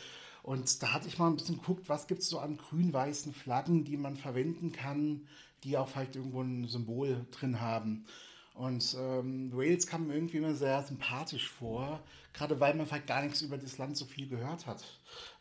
Und 0.44 0.84
da 0.84 0.94
hatte 0.94 1.08
ich 1.08 1.18
mal 1.18 1.28
ein 1.28 1.38
bisschen 1.38 1.58
geguckt, 1.58 1.90
was 1.90 2.08
gibt 2.08 2.22
es 2.22 2.30
so 2.30 2.40
an 2.40 2.58
grün-weißen 2.58 3.34
Flaggen, 3.34 3.84
die 3.84 3.98
man 3.98 4.16
verwenden 4.16 4.72
kann, 4.72 5.28
die 5.64 5.78
auch 5.78 5.88
vielleicht 5.88 6.16
irgendwo 6.16 6.42
ein 6.42 6.68
Symbol 6.68 7.26
drin 7.32 7.62
haben. 7.62 8.06
Und 8.54 8.96
ähm, 9.00 9.52
Wales 9.52 9.88
kam 9.88 10.08
mir 10.08 10.14
irgendwie 10.14 10.38
immer 10.38 10.54
sehr 10.54 10.84
sympathisch 10.84 11.50
vor, 11.50 12.00
gerade 12.34 12.60
weil 12.60 12.76
man 12.76 12.86
vielleicht 12.86 13.08
gar 13.08 13.24
nichts 13.24 13.42
über 13.42 13.58
das 13.58 13.78
Land 13.78 13.98
so 13.98 14.06
viel 14.06 14.28
gehört 14.28 14.68
hat. 14.68 14.84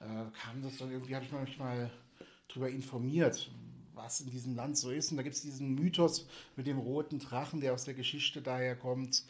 Äh, 0.00 0.30
kam 0.42 0.62
das 0.62 0.78
dann 0.78 0.90
irgendwie, 0.90 1.14
habe 1.14 1.24
ich 1.24 1.32
mich 1.32 1.58
mal 1.58 1.90
darüber 2.48 2.70
informiert, 2.70 3.50
was 3.94 4.20
in 4.20 4.30
diesem 4.30 4.54
Land 4.54 4.76
so 4.76 4.90
ist. 4.90 5.10
Und 5.10 5.16
da 5.16 5.22
gibt 5.22 5.36
es 5.36 5.42
diesen 5.42 5.74
Mythos 5.74 6.26
mit 6.56 6.66
dem 6.66 6.78
roten 6.78 7.18
Drachen, 7.18 7.60
der 7.60 7.74
aus 7.74 7.84
der 7.84 7.94
Geschichte 7.94 8.42
daher 8.42 8.76
kommt. 8.76 9.24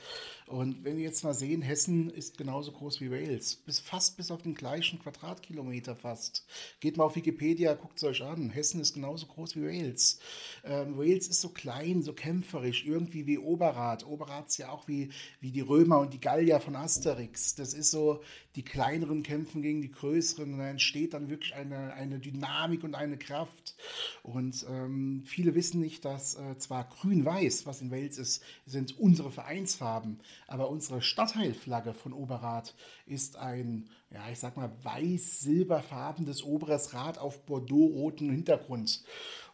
Und 0.47 0.85
wenn 0.85 0.97
wir 0.97 1.05
jetzt 1.05 1.25
mal 1.25 1.35
sehen, 1.35 1.63
Hessen 1.63 2.11
ist 2.11 2.37
genauso 2.37 2.73
groß 2.73 3.01
wie 3.01 3.11
Wales, 3.11 3.57
bis 3.57 3.81
fast 3.81 4.17
bis 4.17 4.31
auf 4.31 4.43
den 4.43 4.55
gleichen 4.55 4.99
Quadratkilometer 4.99 5.97
fast. 5.97 6.45
Geht 6.81 6.97
mal 6.97 7.05
auf 7.05 7.17
Wikipedia, 7.17 7.75
guckt 7.75 7.97
es 7.97 8.05
euch 8.05 8.23
an. 8.23 8.51
Hessen 8.51 8.81
ist 8.81 8.95
genauso 8.95 9.27
groß 9.27 9.57
wie 9.57 9.63
Wales. 9.63 10.19
Ähm, 10.65 10.99
Wales 10.99 11.29
ist 11.29 11.41
so 11.41 11.49
klein, 11.49 12.03
so 12.03 12.13
kämpferisch, 12.13 12.85
irgendwie 12.85 13.27
wie 13.27 13.39
Oberrat. 13.39 14.07
Oberrat 14.07 14.49
ist 14.49 14.59
ja 14.59 14.71
auch 14.71 14.89
wie, 14.89 15.11
wie 15.41 15.51
die 15.51 15.61
Römer 15.61 16.01
und 16.01 16.13
die 16.13 16.21
Gallier 16.21 16.61
von 16.61 16.77
Asterix. 16.77 17.55
Das 17.55 17.73
ist 17.73 17.91
so, 17.91 18.23
die 18.55 18.65
kleineren 18.65 19.23
kämpfen 19.23 19.63
gegen 19.63 19.81
die 19.81 19.91
größeren 19.91 20.53
und 20.53 20.59
da 20.59 20.69
entsteht 20.69 21.15
dann 21.15 21.31
wirklich 21.31 21.55
eine, 21.55 21.95
eine 21.95 22.19
Dynamik 22.19 22.85
und 22.85 22.95
eine 22.95 23.17
Kraft. 23.17 23.75
Und 24.23 24.52
ähm, 24.69 25.23
viele 25.25 25.55
wissen 25.55 25.81
nicht, 25.81 26.05
dass 26.05 26.35
äh, 26.35 26.57
zwar 26.59 26.85
grün-weiß, 26.85 27.67
was 27.67 27.81
in 27.81 27.91
Wales 27.91 28.19
ist, 28.19 28.43
sind 28.67 28.99
unsere 28.99 29.31
Vereinsfarben, 29.31 30.21
aber 30.47 30.71
unsere 30.71 31.03
Stadtteilflagge 31.03 31.95
von 31.95 32.13
Oberrat 32.13 32.75
ist 33.07 33.37
ein, 33.37 33.89
ja, 34.11 34.21
ich 34.31 34.39
sag 34.39 34.57
mal, 34.57 34.71
weiß-silberfarbenes 34.83 36.43
oberes 36.43 36.95
Rad 36.95 37.19
auf 37.19 37.45
bordeaux-roten 37.47 38.31
Hintergrund. 38.31 39.03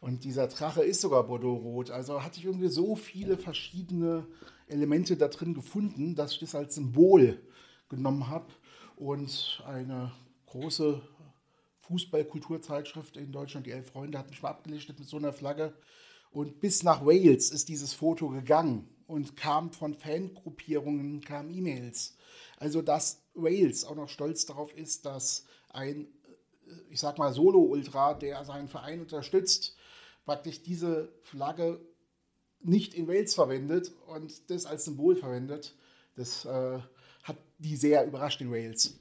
Und 0.00 0.24
dieser 0.24 0.46
Drache 0.46 0.82
ist 0.82 1.00
sogar 1.00 1.24
bordeaux-rot. 1.24 1.90
Also 1.90 2.22
hatte 2.22 2.38
ich 2.38 2.44
irgendwie 2.44 2.68
so 2.68 2.96
viele 2.96 3.36
verschiedene 3.36 4.26
Elemente 4.68 5.16
da 5.16 5.28
drin 5.28 5.54
gefunden, 5.54 6.14
dass 6.14 6.32
ich 6.32 6.40
das 6.40 6.54
als 6.54 6.74
Symbol 6.74 7.40
genommen 7.88 8.28
habe 8.28 8.46
und 8.96 9.62
eine 9.66 10.12
große 10.46 11.00
Fußballkulturzeitschrift 11.88 13.16
in 13.16 13.32
Deutschland, 13.32 13.66
die 13.66 13.72
Elf 13.72 13.90
Freunde, 13.90 14.18
hat 14.18 14.30
mich 14.30 14.42
mal 14.42 14.50
abgelichtet 14.50 14.98
mit 14.98 15.08
so 15.08 15.16
einer 15.16 15.32
Flagge. 15.32 15.74
Und 16.30 16.60
bis 16.60 16.82
nach 16.82 17.04
Wales 17.04 17.50
ist 17.50 17.68
dieses 17.68 17.94
Foto 17.94 18.28
gegangen 18.28 18.88
und 19.06 19.36
kam 19.36 19.72
von 19.72 19.94
Fangruppierungen, 19.94 21.22
kamen 21.22 21.50
E-Mails. 21.50 22.16
Also, 22.58 22.82
dass 22.82 23.22
Wales 23.34 23.84
auch 23.84 23.96
noch 23.96 24.08
stolz 24.08 24.44
darauf 24.44 24.76
ist, 24.76 25.06
dass 25.06 25.46
ein, 25.70 26.02
äh, 26.66 26.72
ich 26.90 27.00
sag 27.00 27.16
mal, 27.18 27.32
Solo-Ultra, 27.32 28.14
der 28.14 28.44
seinen 28.44 28.68
Verein 28.68 29.00
unterstützt, 29.00 29.76
praktisch 30.26 30.62
diese 30.62 31.10
Flagge 31.22 31.80
nicht 32.60 32.92
in 32.92 33.08
Wales 33.08 33.34
verwendet 33.34 33.92
und 34.08 34.50
das 34.50 34.66
als 34.66 34.84
Symbol 34.84 35.16
verwendet. 35.16 35.74
Das 36.16 36.44
äh, 36.44 36.78
hat 37.22 37.38
die 37.58 37.76
sehr 37.76 38.04
überrascht 38.04 38.40
in 38.42 38.50
Wales. 38.50 38.98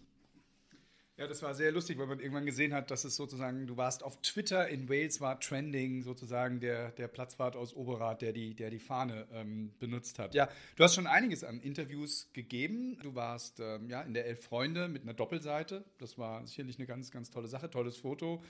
Ja, 1.18 1.26
das 1.26 1.42
war 1.42 1.56
sehr 1.56 1.72
lustig, 1.72 1.98
weil 1.98 2.06
man 2.06 2.20
irgendwann 2.20 2.46
gesehen 2.46 2.76
hat, 2.76 2.92
dass 2.92 3.04
es 3.04 3.16
sozusagen, 3.16 3.66
du 3.66 3.76
warst 3.76 4.04
auf 4.04 4.22
Twitter, 4.22 4.68
in 4.68 4.88
Wales 4.88 5.20
war 5.20 5.40
trending 5.40 6.04
sozusagen 6.04 6.60
der, 6.60 6.92
der 6.92 7.08
Platzwart 7.08 7.56
aus 7.56 7.74
Oberrat, 7.74 8.22
der 8.22 8.34
die, 8.34 8.54
der 8.54 8.70
die 8.70 8.78
Fahne 8.78 9.26
ähm, 9.34 9.74
benutzt 9.80 10.20
hat. 10.20 10.36
Ja, 10.36 10.48
du 10.76 10.84
hast 10.84 10.94
schon 10.94 11.08
einiges 11.08 11.44
an 11.44 11.60
Interviews 11.60 12.30
gegeben. 12.34 13.00
Du 13.02 13.16
warst 13.16 13.60
ähm, 13.60 13.90
ja, 13.90 14.04
in 14.04 14.14
der 14.14 14.28
Elf 14.28 14.44
Freunde 14.44 14.90
mit 14.90 15.02
einer 15.02 15.16
Doppelseite. 15.16 15.84
Das 15.98 16.20
war 16.20 16.46
sicherlich 16.46 16.78
eine 16.78 16.86
ganz, 16.86 17.10
ganz 17.10 17.32
tolle 17.32 17.48
Sache, 17.48 17.68
tolles 17.72 17.98
Foto. 17.98 18.44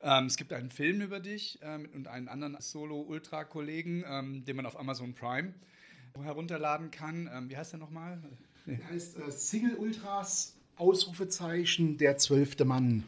Ähm, 0.00 0.24
es 0.24 0.38
gibt 0.38 0.54
einen 0.54 0.70
Film 0.70 1.02
über 1.02 1.20
dich 1.20 1.58
ähm, 1.60 1.90
und 1.92 2.08
einen 2.08 2.28
anderen 2.28 2.56
Solo-Ultra-Kollegen, 2.58 4.02
ähm, 4.08 4.44
den 4.46 4.56
man 4.56 4.64
auf 4.64 4.80
Amazon 4.80 5.12
Prime 5.12 5.52
herunterladen 6.22 6.90
kann. 6.90 7.28
Ähm, 7.30 7.50
wie 7.50 7.56
heißt 7.58 7.72
der 7.72 7.80
nochmal? 7.80 8.18
Der 8.64 8.82
heißt 8.88 9.18
äh, 9.18 9.30
Single 9.30 9.76
Ultras 9.76 10.56
Ausrufezeichen, 10.76 11.98
der 11.98 12.18
zwölfte 12.18 12.64
Mann. 12.64 13.04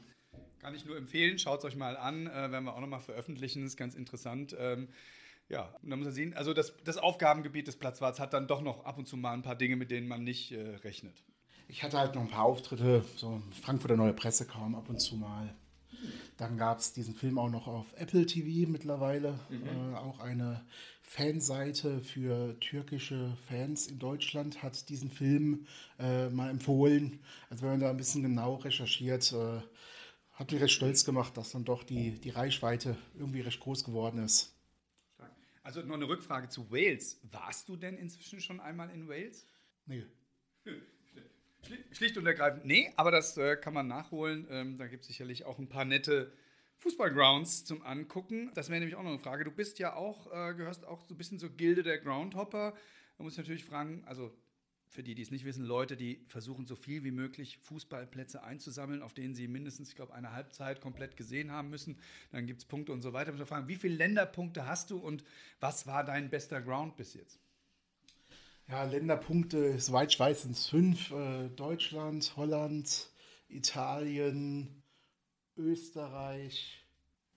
Kann 0.61 0.75
ich 0.75 0.85
nur 0.85 0.97
empfehlen, 0.97 1.39
schaut 1.39 1.61
es 1.61 1.65
euch 1.65 1.77
mal 1.77 1.97
an, 1.97 2.27
äh, 2.27 2.51
werden 2.51 2.65
wir 2.65 2.75
auch 2.75 2.81
nochmal 2.81 3.01
veröffentlichen, 3.01 3.63
das 3.63 3.73
ist 3.73 3.77
ganz 3.77 3.95
interessant. 3.95 4.57
Ähm, 4.59 4.89
ja, 5.49 5.73
und 5.83 5.91
dann 5.91 6.01
muss 6.01 6.07
man 6.07 6.15
sehen, 6.15 6.35
also 6.35 6.53
das, 6.53 6.73
das 6.85 6.97
Aufgabengebiet 6.97 7.69
des 7.69 7.77
Platzwarts 7.77 8.19
hat 8.19 8.33
dann 8.33 8.49
doch 8.49 8.63
noch 8.63 8.85
ab 8.85 8.99
und 8.99 9.07
zu 9.07 9.17
mal 9.17 9.33
ein 9.33 9.43
paar 9.43 9.55
Dinge, 9.55 9.77
mit 9.77 9.91
denen 9.91 10.09
man 10.09 10.25
nicht 10.25 10.53
äh, 10.53 10.77
rechnet. 10.83 11.23
Ich 11.69 11.83
hatte 11.83 11.99
halt 11.99 12.15
noch 12.15 12.23
ein 12.23 12.31
paar 12.31 12.45
Auftritte, 12.45 13.05
so 13.17 13.41
Frankfurter 13.63 13.97
Neue 13.97 14.13
Presse 14.13 14.47
kam 14.47 14.75
ab 14.75 14.89
und 14.89 15.01
zu 15.01 15.17
mal. 15.17 15.55
Dann 16.37 16.59
gab 16.59 16.79
es 16.79 16.93
diesen 16.93 17.15
Film 17.15 17.39
auch 17.39 17.49
noch 17.49 17.67
auf 17.67 17.87
Apple 17.97 18.27
TV 18.27 18.71
mittlerweile. 18.71 19.39
Mhm. 19.49 19.95
Äh, 19.95 19.97
auch 19.97 20.21
eine 20.21 20.65
Fanseite 21.07 22.01
für 22.01 22.59
türkische 22.59 23.37
Fans 23.49 23.87
in 23.87 23.99
Deutschland 23.99 24.63
hat 24.63 24.89
diesen 24.89 25.09
Film 25.09 25.67
äh, 26.01 26.29
mal 26.29 26.51
empfohlen. 26.51 27.21
Also 27.49 27.63
wenn 27.63 27.71
man 27.71 27.81
da 27.81 27.91
ein 27.91 27.97
bisschen 27.97 28.23
genau 28.23 28.57
recherchiert, 28.57 29.33
äh, 29.33 29.61
hat 30.33 30.53
mich 30.53 30.61
recht 30.61 30.75
stolz 30.75 31.05
gemacht, 31.05 31.37
dass 31.37 31.53
dann 31.53 31.65
doch 31.65 31.85
die, 31.85 32.11
die 32.21 32.31
Reichweite 32.31 32.97
irgendwie 33.15 33.41
recht 33.41 33.61
groß 33.61 33.85
geworden 33.85 34.19
ist. 34.19 34.53
Also 35.63 35.81
noch 35.83 35.95
eine 35.95 36.09
Rückfrage 36.09 36.49
zu 36.49 36.71
Wales. 36.71 37.21
Warst 37.31 37.69
du 37.69 37.77
denn 37.77 37.97
inzwischen 37.97 38.41
schon 38.41 38.61
einmal 38.61 38.91
in 38.91 39.09
Wales? 39.09 39.47
Nee. 39.87 40.05
Schlicht 41.93 42.17
und 42.19 42.27
ergreifend, 42.27 42.65
nee, 42.67 42.93
aber 42.97 43.11
das 43.11 43.37
äh, 43.37 43.57
kann 43.57 43.75
man 43.75 43.89
nachholen. 43.89 44.47
Ähm, 44.51 44.79
da 44.79 44.87
gibt 44.87 45.03
es 45.03 45.09
sicherlich 45.09 45.45
auch 45.45 45.59
ein 45.59 45.69
paar 45.69 45.85
nette 45.85 46.33
Fußballgrounds 46.79 47.65
zum 47.65 47.83
Angucken. 47.83 48.51
Das 48.55 48.69
wäre 48.69 48.81
nämlich 48.81 48.97
auch 48.97 49.03
noch 49.03 49.11
eine 49.11 49.19
Frage. 49.19 49.45
Du 49.45 49.51
bist 49.51 49.79
ja 49.79 49.95
auch, 49.95 50.27
äh, 50.27 50.55
gehörst 50.55 50.87
auch 50.87 51.05
so 51.05 51.15
ein 51.15 51.19
bisschen 51.19 51.39
zur 51.39 51.51
Gilde 51.51 51.83
der 51.83 51.99
Groundhopper. 51.99 52.75
Man 53.19 53.25
muss 53.25 53.37
natürlich 53.37 53.65
fragen, 53.65 54.05
also 54.07 54.33
für 54.89 55.03
die, 55.03 55.15
die 55.15 55.23
es 55.23 55.31
nicht 55.31 55.45
wissen, 55.45 55.65
Leute, 55.65 55.97
die 55.97 56.25
versuchen 56.29 56.67
so 56.67 56.77
viel 56.77 57.05
wie 57.05 57.11
möglich 57.11 57.59
Fußballplätze 57.63 58.43
einzusammeln, 58.43 59.03
auf 59.03 59.15
denen 59.15 59.35
sie 59.35 59.49
mindestens, 59.49 59.91
ich 59.91 59.97
glaube, 59.97 60.15
eine 60.15 60.33
Halbzeit 60.33 60.81
komplett 60.81 61.17
gesehen 61.17 61.51
haben 61.51 61.71
müssen. 61.71 61.99
Dann 62.31 62.47
gibt 62.47 62.61
es 62.61 62.65
Punkte 62.65 62.93
und 62.93 63.03
so 63.03 63.13
weiter. 63.13 63.33
Ich 63.33 63.39
muss 63.39 63.49
fragen, 63.49 63.69
wie 63.69 63.77
viele 63.77 63.97
Länderpunkte 63.97 64.67
hast 64.67 64.91
du 64.91 64.99
und 64.99 65.25
was 65.61 65.87
war 65.87 66.05
dein 66.05 66.31
bester 66.31 66.63
Ground 66.63 66.97
bis 66.97 67.15
jetzt? 67.15 67.41
Ja, 68.69 68.85
Länderpunkte, 68.85 69.79
soweit 69.79 70.13
ich 70.13 70.19
weiß, 70.19 70.43
sind 70.43 70.57
fünf. 70.57 71.11
Äh, 71.11 71.49
Deutschland, 71.51 72.35
Holland, 72.37 73.11
Italien, 73.49 74.83
Österreich, 75.57 76.85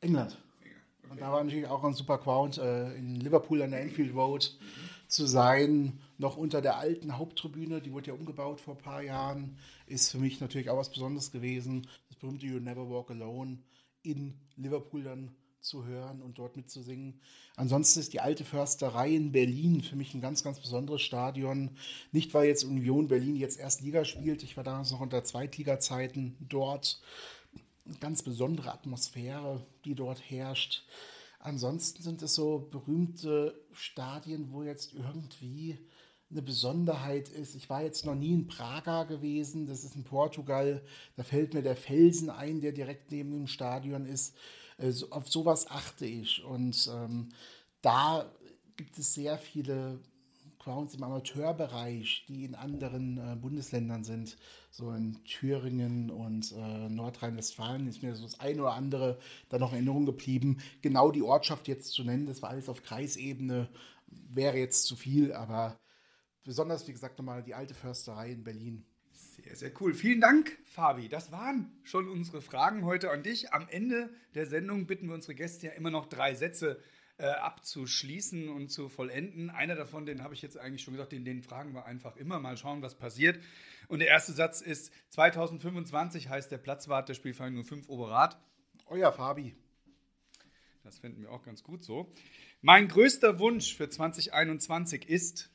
England. 0.02 0.38
Okay. 0.60 0.72
Und 1.12 1.22
da 1.22 1.32
war 1.32 1.44
natürlich 1.44 1.68
auch 1.68 1.84
ein 1.84 1.94
super 1.94 2.18
Ground, 2.18 2.58
äh, 2.58 2.94
in 2.96 3.16
Liverpool 3.16 3.62
an 3.62 3.72
der 3.72 3.82
Enfield 3.82 4.14
Road 4.14 4.58
mhm. 4.60 5.10
zu 5.10 5.26
sein, 5.26 6.00
noch 6.18 6.38
unter 6.38 6.62
der 6.62 6.78
alten 6.78 7.18
Haupttribüne, 7.18 7.82
die 7.82 7.92
wurde 7.92 8.08
ja 8.08 8.14
umgebaut 8.14 8.60
vor 8.62 8.76
ein 8.76 8.82
paar 8.82 9.02
Jahren, 9.02 9.58
ist 9.88 10.12
für 10.12 10.20
mich 10.20 10.42
natürlich 10.42 10.70
auch 10.70 10.78
was 10.78 10.90
Besonderes 10.90 11.32
gewesen. 11.32 11.88
Das 12.10 12.18
berühmte 12.18 12.46
You 12.46 12.60
Never 12.60 12.90
Walk 12.90 13.12
Alone 13.12 13.60
in 14.04 14.40
Liverpool 14.56 15.04
dann 15.04 15.36
zu 15.62 15.86
hören 15.86 16.22
und 16.22 16.38
dort 16.38 16.56
mitzusingen. 16.56 17.20
Ansonsten 17.56 18.00
ist 18.00 18.14
die 18.14 18.22
alte 18.22 18.46
Försterei 18.46 19.14
in 19.14 19.32
Berlin 19.32 19.82
für 19.82 19.96
mich 19.96 20.14
ein 20.14 20.22
ganz, 20.22 20.44
ganz 20.44 20.60
besonderes 20.60 21.02
Stadion. 21.02 21.72
Nicht, 22.12 22.34
weil 22.34 22.48
jetzt 22.48 22.64
Union 22.64 23.08
Berlin 23.08 23.36
jetzt 23.36 23.60
erst 23.60 23.82
Liga 23.82 24.06
spielt. 24.06 24.44
Ich 24.44 24.56
war 24.56 24.64
damals 24.64 24.92
noch 24.92 25.02
unter 25.02 25.24
Zweitliga-Zeiten 25.24 26.38
dort. 26.40 27.02
Ganz 28.00 28.24
besondere 28.24 28.72
Atmosphäre, 28.72 29.66
die 29.86 29.96
dort 29.96 30.20
herrscht. 30.30 30.84
Ansonsten 31.40 32.04
sind 32.04 32.22
es 32.22 32.36
so 32.36 32.68
berühmte 32.72 33.60
Stadien, 33.72 34.52
wo 34.52 34.64
jetzt 34.64 34.94
irgendwie 34.94 35.78
eine 36.30 36.42
Besonderheit 36.42 37.30
ist. 37.30 37.56
Ich 37.56 37.70
war 37.70 37.82
jetzt 37.82 38.06
noch 38.06 38.16
nie 38.16 38.34
in 38.34 38.48
Praga 38.48 39.04
gewesen, 39.04 39.66
das 39.66 39.84
ist 39.84 39.96
in 39.96 40.04
Portugal. 40.04 40.84
Da 41.16 41.24
fällt 41.24 41.54
mir 41.54 41.64
der 41.64 41.76
Felsen 41.76 42.30
ein, 42.30 42.62
der 42.62 42.72
direkt 42.72 43.12
neben 43.12 43.32
dem 43.32 43.48
Stadion 43.48 44.06
ist. 44.06 44.36
Äh, 44.78 44.92
so, 44.92 45.10
auf 45.12 45.28
sowas 45.28 45.70
achte 45.70 46.06
ich. 46.06 46.44
Und 46.44 46.90
ähm, 46.94 47.30
da 47.82 48.32
gibt 48.76 48.98
es 48.98 49.14
sehr 49.14 49.38
viele 49.38 50.00
Crowns 50.60 50.94
im 50.94 51.04
Amateurbereich, 51.04 52.26
die 52.28 52.44
in 52.44 52.54
anderen 52.54 53.18
äh, 53.18 53.36
Bundesländern 53.36 54.04
sind. 54.04 54.38
So 54.72 54.92
in 54.92 55.24
Thüringen 55.24 56.12
und 56.12 56.52
äh, 56.52 56.90
Nordrhein-Westfalen 56.90 57.88
ist 57.88 58.04
mir 58.04 58.14
so 58.16 58.24
das 58.24 58.40
eine 58.40 58.62
oder 58.62 58.74
andere 58.74 59.18
da 59.50 59.58
noch 59.58 59.72
in 59.72 59.78
Erinnerung 59.78 60.06
geblieben. 60.06 60.60
Genau 60.82 61.12
die 61.12 61.24
Ortschaft 61.24 61.68
jetzt 61.68 61.94
zu 61.94 62.04
nennen, 62.04 62.28
das 62.28 62.42
war 62.42 62.50
alles 62.50 62.70
auf 62.70 62.84
Kreisebene, 62.84 63.70
wäre 64.08 64.58
jetzt 64.58 64.84
zu 64.84 64.96
viel, 64.96 65.34
aber 65.34 65.80
besonders, 66.44 66.88
wie 66.88 66.92
gesagt, 66.92 67.18
nochmal 67.18 67.42
die 67.42 67.56
alte 67.56 67.74
Försterei 67.74 68.32
in 68.32 68.44
Berlin. 68.44 68.86
Sehr, 69.12 69.56
sehr 69.56 69.72
cool. 69.80 69.94
Vielen 69.94 70.20
Dank, 70.20 70.58
Fabi. 70.66 71.08
Das 71.08 71.32
waren 71.32 71.72
schon 71.84 72.10
unsere 72.10 72.42
Fragen 72.42 72.84
heute 72.84 73.10
an 73.12 73.24
dich. 73.24 73.54
Am 73.54 73.68
Ende 73.70 74.10
der 74.36 74.46
Sendung 74.46 74.86
bitten 74.86 75.08
wir 75.08 75.16
unsere 75.16 75.36
Gäste 75.36 75.68
ja 75.68 75.74
immer 75.74 75.92
noch 75.92 76.08
drei 76.08 76.36
Sätze 76.36 76.82
äh, 77.20 77.26
abzuschließen 77.26 78.50
und 78.50 78.70
zu 78.70 78.90
vollenden. 78.90 79.50
Einer 79.50 79.76
davon, 79.76 80.06
den 80.06 80.24
habe 80.24 80.34
ich 80.34 80.42
jetzt 80.42 80.58
eigentlich 80.58 80.82
schon 80.82 80.96
gesagt, 80.96 81.12
den, 81.12 81.26
den 81.26 81.44
fragen 81.44 81.74
wir 81.74 81.86
einfach 81.86 82.16
immer. 82.16 82.40
Mal 82.40 82.58
schauen, 82.58 82.82
was 82.82 82.96
passiert. 82.96 83.40
Und 83.88 84.00
der 84.00 84.08
erste 84.08 84.34
Satz 84.34 84.62
ist: 84.62 84.92
2025 85.10 86.30
heißt 86.30 86.52
der 86.52 86.58
Platzwart 86.58 87.10
der 87.10 87.14
Spielvereinigung 87.14 87.66
5 87.66 87.90
Oberrat. 87.90 88.40
Euer 88.88 89.12
Fabi. 89.12 89.54
Das 90.84 90.98
finden 90.98 91.22
wir 91.22 91.32
auch 91.32 91.44
ganz 91.44 91.62
gut 91.62 91.84
so. 91.84 92.12
Mein 92.62 92.88
größter 92.88 93.38
Wunsch 93.38 93.76
für 93.76 93.90
2021 93.90 95.08
ist 95.08 95.52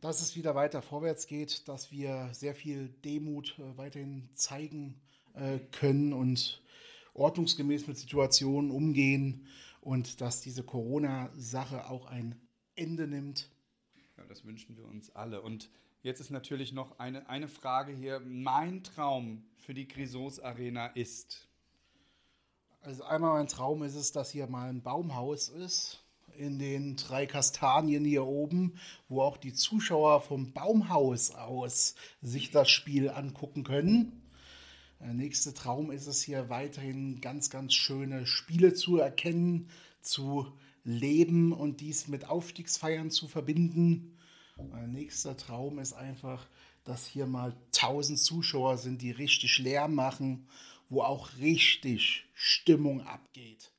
dass 0.00 0.22
es 0.22 0.34
wieder 0.34 0.54
weiter 0.54 0.80
vorwärts 0.80 1.26
geht, 1.26 1.68
dass 1.68 1.92
wir 1.92 2.30
sehr 2.32 2.54
viel 2.54 2.88
Demut 3.04 3.58
äh, 3.58 3.76
weiterhin 3.76 4.30
zeigen 4.34 4.98
äh, 5.34 5.58
können 5.72 6.12
und 6.12 6.62
ordnungsgemäß 7.14 7.86
mit 7.86 7.98
Situationen 7.98 8.70
umgehen 8.70 9.46
und 9.80 10.20
dass 10.20 10.40
diese 10.40 10.62
Corona-Sache 10.62 11.88
auch 11.88 12.06
ein 12.06 12.40
Ende 12.74 13.06
nimmt. 13.06 13.50
Ja, 14.16 14.24
das 14.26 14.44
wünschen 14.44 14.76
wir 14.76 14.84
uns 14.84 15.14
alle. 15.14 15.42
Und 15.42 15.70
jetzt 16.02 16.20
ist 16.20 16.30
natürlich 16.30 16.72
noch 16.72 16.98
eine, 16.98 17.28
eine 17.28 17.48
Frage 17.48 17.92
hier. 17.92 18.20
Mein 18.20 18.84
Traum 18.84 19.44
für 19.56 19.74
die 19.74 19.88
Grisos 19.88 20.40
Arena 20.40 20.86
ist. 20.86 21.48
Also 22.82 23.04
einmal 23.04 23.34
mein 23.34 23.48
Traum 23.48 23.82
ist 23.82 23.94
es, 23.94 24.12
dass 24.12 24.30
hier 24.30 24.46
mal 24.46 24.68
ein 24.68 24.82
Baumhaus 24.82 25.48
ist 25.48 26.02
in 26.36 26.58
den 26.58 26.96
drei 26.96 27.26
Kastanien 27.26 28.04
hier 28.04 28.24
oben, 28.24 28.78
wo 29.08 29.20
auch 29.20 29.36
die 29.36 29.52
Zuschauer 29.52 30.22
vom 30.22 30.52
Baumhaus 30.52 31.32
aus 31.32 31.94
sich 32.22 32.50
das 32.50 32.70
Spiel 32.70 33.10
angucken 33.10 33.64
können. 33.64 34.19
Der 35.00 35.14
nächste 35.14 35.54
Traum 35.54 35.90
ist 35.90 36.06
es 36.06 36.22
hier 36.22 36.50
weiterhin 36.50 37.22
ganz, 37.22 37.48
ganz 37.48 37.72
schöne 37.72 38.26
Spiele 38.26 38.74
zu 38.74 38.98
erkennen, 38.98 39.70
zu 40.02 40.46
leben 40.84 41.52
und 41.52 41.80
dies 41.80 42.06
mit 42.06 42.28
Aufstiegsfeiern 42.28 43.10
zu 43.10 43.26
verbinden. 43.26 44.18
Mein 44.70 44.92
nächster 44.92 45.38
Traum 45.38 45.78
ist 45.78 45.94
einfach, 45.94 46.46
dass 46.84 47.06
hier 47.06 47.26
mal 47.26 47.56
1000 47.74 48.18
Zuschauer 48.18 48.76
sind, 48.76 49.00
die 49.00 49.10
richtig 49.10 49.58
Lärm 49.58 49.94
machen, 49.94 50.46
wo 50.90 51.02
auch 51.02 51.30
richtig 51.38 52.26
Stimmung 52.34 53.00
abgeht. 53.00 53.72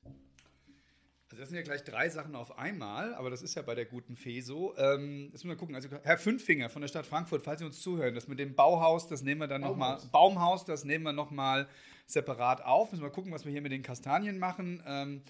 Also 1.32 1.40
das 1.44 1.50
sind 1.50 1.56
ja 1.56 1.64
gleich 1.64 1.86
drei 1.86 2.10
Sachen 2.10 2.36
auf 2.36 2.58
einmal, 2.58 3.16
aber 3.16 3.30
das 3.30 3.42
ist 3.42 3.56
ja 3.56 3.62
bei 3.62 3.74
der 3.74 3.86
guten 3.86 4.18
Fee 4.18 4.42
so. 4.42 4.76
Ähm, 4.76 5.30
jetzt 5.32 5.46
müssen 5.46 5.48
wir 5.48 5.56
gucken. 5.56 5.76
Also 5.76 5.88
Herr 6.04 6.18
Fünffinger 6.18 6.70
von 6.70 6.82
der 6.82 6.90
Stadt 6.90 7.06
Frankfurt, 7.06 7.42
falls 7.42 7.60
Sie 7.60 7.66
uns 7.66 7.82
zuhören, 7.82 8.14
das 8.14 8.28
mit 8.28 8.38
dem 8.38 8.54
Bauhaus, 8.54 9.08
das 9.08 9.22
nehmen 9.22 9.40
wir 9.40 9.48
dann 9.48 9.62
nochmal. 9.62 9.98
Baumhaus, 10.12 10.66
das 10.66 10.84
nehmen 10.84 11.06
wir 11.06 11.14
nochmal 11.14 11.70
separat 12.06 12.66
auf. 12.66 12.92
Müssen 12.92 13.02
wir 13.02 13.12
gucken, 13.12 13.32
was 13.32 13.46
wir 13.46 13.52
hier 13.54 13.62
mit 13.62 13.72
den 13.72 13.82
Kastanien 13.82 14.40
machen. 14.40 14.84
Ähm, 14.86 15.22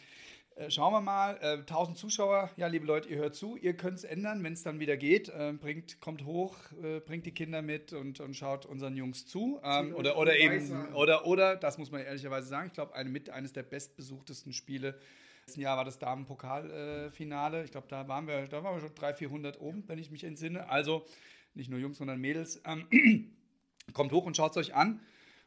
äh, 0.56 0.72
schauen 0.72 0.92
wir 0.92 1.02
mal, 1.02 1.38
äh, 1.40 1.58
1000 1.58 1.96
Zuschauer, 1.96 2.50
ja, 2.58 2.66
liebe 2.66 2.88
Leute, 2.88 3.08
ihr 3.08 3.18
hört 3.18 3.36
zu, 3.36 3.56
ihr 3.56 3.78
könnt 3.78 4.00
es 4.00 4.04
ändern, 4.04 4.44
wenn 4.44 4.54
es 4.54 4.64
dann 4.64 4.80
wieder 4.80 4.98
geht. 4.98 5.30
Äh, 5.30 5.54
bringt, 5.54 6.02
kommt 6.02 6.26
hoch, 6.26 6.58
äh, 6.82 7.00
bringt 7.00 7.28
die 7.28 7.32
Kinder 7.32 7.62
mit 7.62 7.94
und, 7.94 8.20
und 8.22 8.36
schaut 8.36 8.66
unseren 8.66 8.98
Jungs 8.98 9.28
zu. 9.28 9.60
Ähm, 9.64 9.94
oder, 9.94 10.18
oder 10.18 10.36
eben, 10.36 10.96
oder, 10.96 11.28
oder, 11.28 11.56
das 11.58 11.78
muss 11.78 11.92
man 11.92 12.02
ehrlicherweise 12.02 12.48
sagen, 12.48 12.68
ich 12.68 12.74
glaube, 12.74 12.96
eine, 12.96 13.12
mit 13.12 13.30
eines 13.30 13.54
der 13.54 13.62
bestbesuchtesten 13.62 14.52
Spiele 14.52 15.00
letzten 15.46 15.62
Jahr 15.62 15.78
war 15.78 15.86
das 15.86 16.00
Damenpokalfinale. 16.00 17.64
ich 17.64 17.72
glaube, 17.72 17.88
da 17.90 18.08
waren 18.08 18.28
wir, 18.28 18.48
da 18.48 18.64
waren 18.64 18.76
wir 18.76 18.82
schon 18.82 18.96
300, 18.96 19.18
400 19.18 19.62
oben, 19.62 19.84
wenn 19.88 20.00
ich 20.00 20.12
mich 20.12 20.24
entsinne. 20.24 20.70
Also 20.70 21.06
nicht 21.54 21.70
nur 21.70 21.80
Jungs, 21.80 21.98
sondern 21.98 22.20
Mädels. 22.20 22.62
Ähm, 22.66 23.34
kommt 23.94 24.12
hoch 24.12 24.26
und 24.26 24.38
schaut 24.38 24.52
es 24.52 24.58
euch 24.58 24.76
an. 24.76 25.02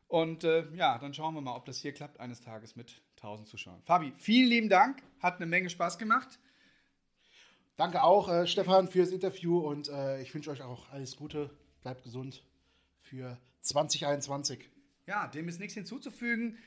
Und 0.09 0.45
äh, 0.45 0.67
ja, 0.75 0.99
dann 0.99 1.15
schauen 1.15 1.35
wir 1.35 1.41
mal, 1.41 1.57
ob 1.57 1.65
das 1.65 1.79
hier 1.79 1.93
klappt 1.93 2.21
eines 2.21 2.41
Tages 2.41 2.77
mit 2.77 3.01
1000 3.17 3.49
Zuschauern. 3.49 3.83
Fabi, 3.85 4.13
vielen 4.19 4.49
lieben 4.49 4.69
Dank. 4.69 5.03
Hat 5.21 5.37
eine 5.37 5.47
Menge 5.47 5.71
Spaß 5.71 5.99
gemacht. 5.99 6.39
Danke 7.77 8.03
auch, 8.03 8.29
äh, 8.29 8.47
Stefan, 8.47 8.87
fürs 8.87 9.11
Interview 9.11 9.59
und 9.59 9.89
äh, 9.89 10.23
ich 10.23 10.33
wünsche 10.33 10.51
euch 10.51 10.63
auch 10.63 10.91
alles 10.91 11.17
Gute. 11.17 11.51
Bleibt 11.83 12.05
gesund 12.05 12.45
für 13.01 13.37
2021. 13.63 14.71
Ja, 15.07 15.27
dem 15.27 15.49
ist 15.49 15.59
nichts 15.59 15.75
hinzuzufügen. 15.75 16.59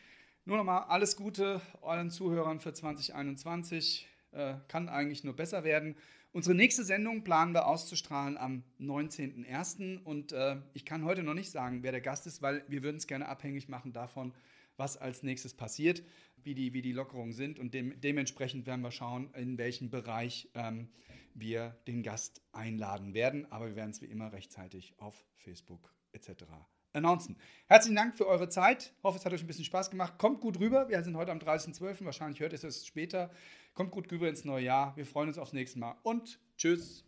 Nur 0.48 0.56
nochmal 0.56 0.84
alles 0.84 1.18
Gute 1.18 1.60
euren 1.82 2.10
Zuhörern 2.10 2.62
für 2.62 2.72
2021. 2.72 4.08
Äh, 4.32 4.54
kann 4.70 4.88
eigentlich 4.88 5.26
nur 5.26 5.36
besser 5.36 5.66
werden. 5.66 5.98
Unsere 6.32 6.56
nächste 6.56 6.86
Sendung 6.86 7.26
planen 7.26 7.54
wir 7.54 7.68
auszustrahlen 7.68 8.38
am 8.38 8.64
19.01. 8.80 10.02
Und 10.02 10.32
äh, 10.32 10.56
ich 10.74 10.86
kann 10.86 11.04
heute 11.04 11.22
noch 11.22 11.34
nicht 11.34 11.52
sagen, 11.52 11.84
wer 11.84 11.92
der 11.92 12.00
Gast 12.00 12.28
ist, 12.28 12.42
weil 12.42 12.64
wir 12.70 12.82
würden 12.82 12.96
es 12.96 13.08
gerne 13.08 13.28
abhängig 13.28 13.68
machen 13.68 13.92
davon, 13.92 14.34
was 14.78 14.96
als 14.96 15.22
nächstes 15.22 15.54
passiert, 15.54 16.02
wie 16.38 16.56
die, 16.56 16.72
wie 16.72 16.82
die 16.82 16.94
Lockerungen 16.94 17.34
sind. 17.34 17.60
Und 17.60 17.74
dem, 17.74 18.00
dementsprechend 18.00 18.66
werden 18.68 18.80
wir 18.80 18.92
schauen, 18.92 19.34
in 19.34 19.58
welchem 19.58 19.90
Bereich 19.90 20.50
ähm, 20.54 20.88
wir 21.34 21.76
den 21.88 22.04
Gast 22.04 22.42
einladen 22.54 23.14
werden. 23.14 23.52
Aber 23.52 23.68
wir 23.68 23.76
werden 23.76 23.92
es 23.92 24.02
wie 24.02 24.06
immer 24.06 24.32
rechtzeitig 24.32 24.94
auf 24.98 25.26
Facebook 25.36 25.94
etc 26.14 26.46
announcen. 26.94 27.38
Herzlichen 27.68 27.96
Dank 27.96 28.16
für 28.16 28.28
eure 28.28 28.50
Zeit. 28.50 28.94
Ich 28.98 29.04
hoffe, 29.04 29.18
es 29.18 29.26
hat 29.26 29.34
euch 29.34 29.42
ein 29.42 29.48
bisschen 29.48 29.66
Spaß 29.66 29.90
gemacht. 29.90 30.18
Kommt 30.18 30.42
gut 30.42 30.60
rüber. 30.60 30.90
Wir 30.90 31.04
sind 31.04 31.16
heute 31.16 31.32
am 31.32 31.40
30.12. 31.40 32.06
Wahrscheinlich 32.06 32.40
hört 32.40 32.54
ihr 32.54 32.64
es 32.64 32.86
später. 32.86 33.30
Kommt 33.74 33.92
gut 33.92 34.12
rüber 34.12 34.28
ins 34.28 34.46
neue 34.46 34.64
Jahr. 34.64 34.96
Wir 34.96 35.06
freuen 35.06 35.28
uns 35.30 35.38
aufs 35.38 35.54
nächste 35.54 35.80
Mal 35.80 35.96
und 36.04 36.40
tschüss. 36.58 37.04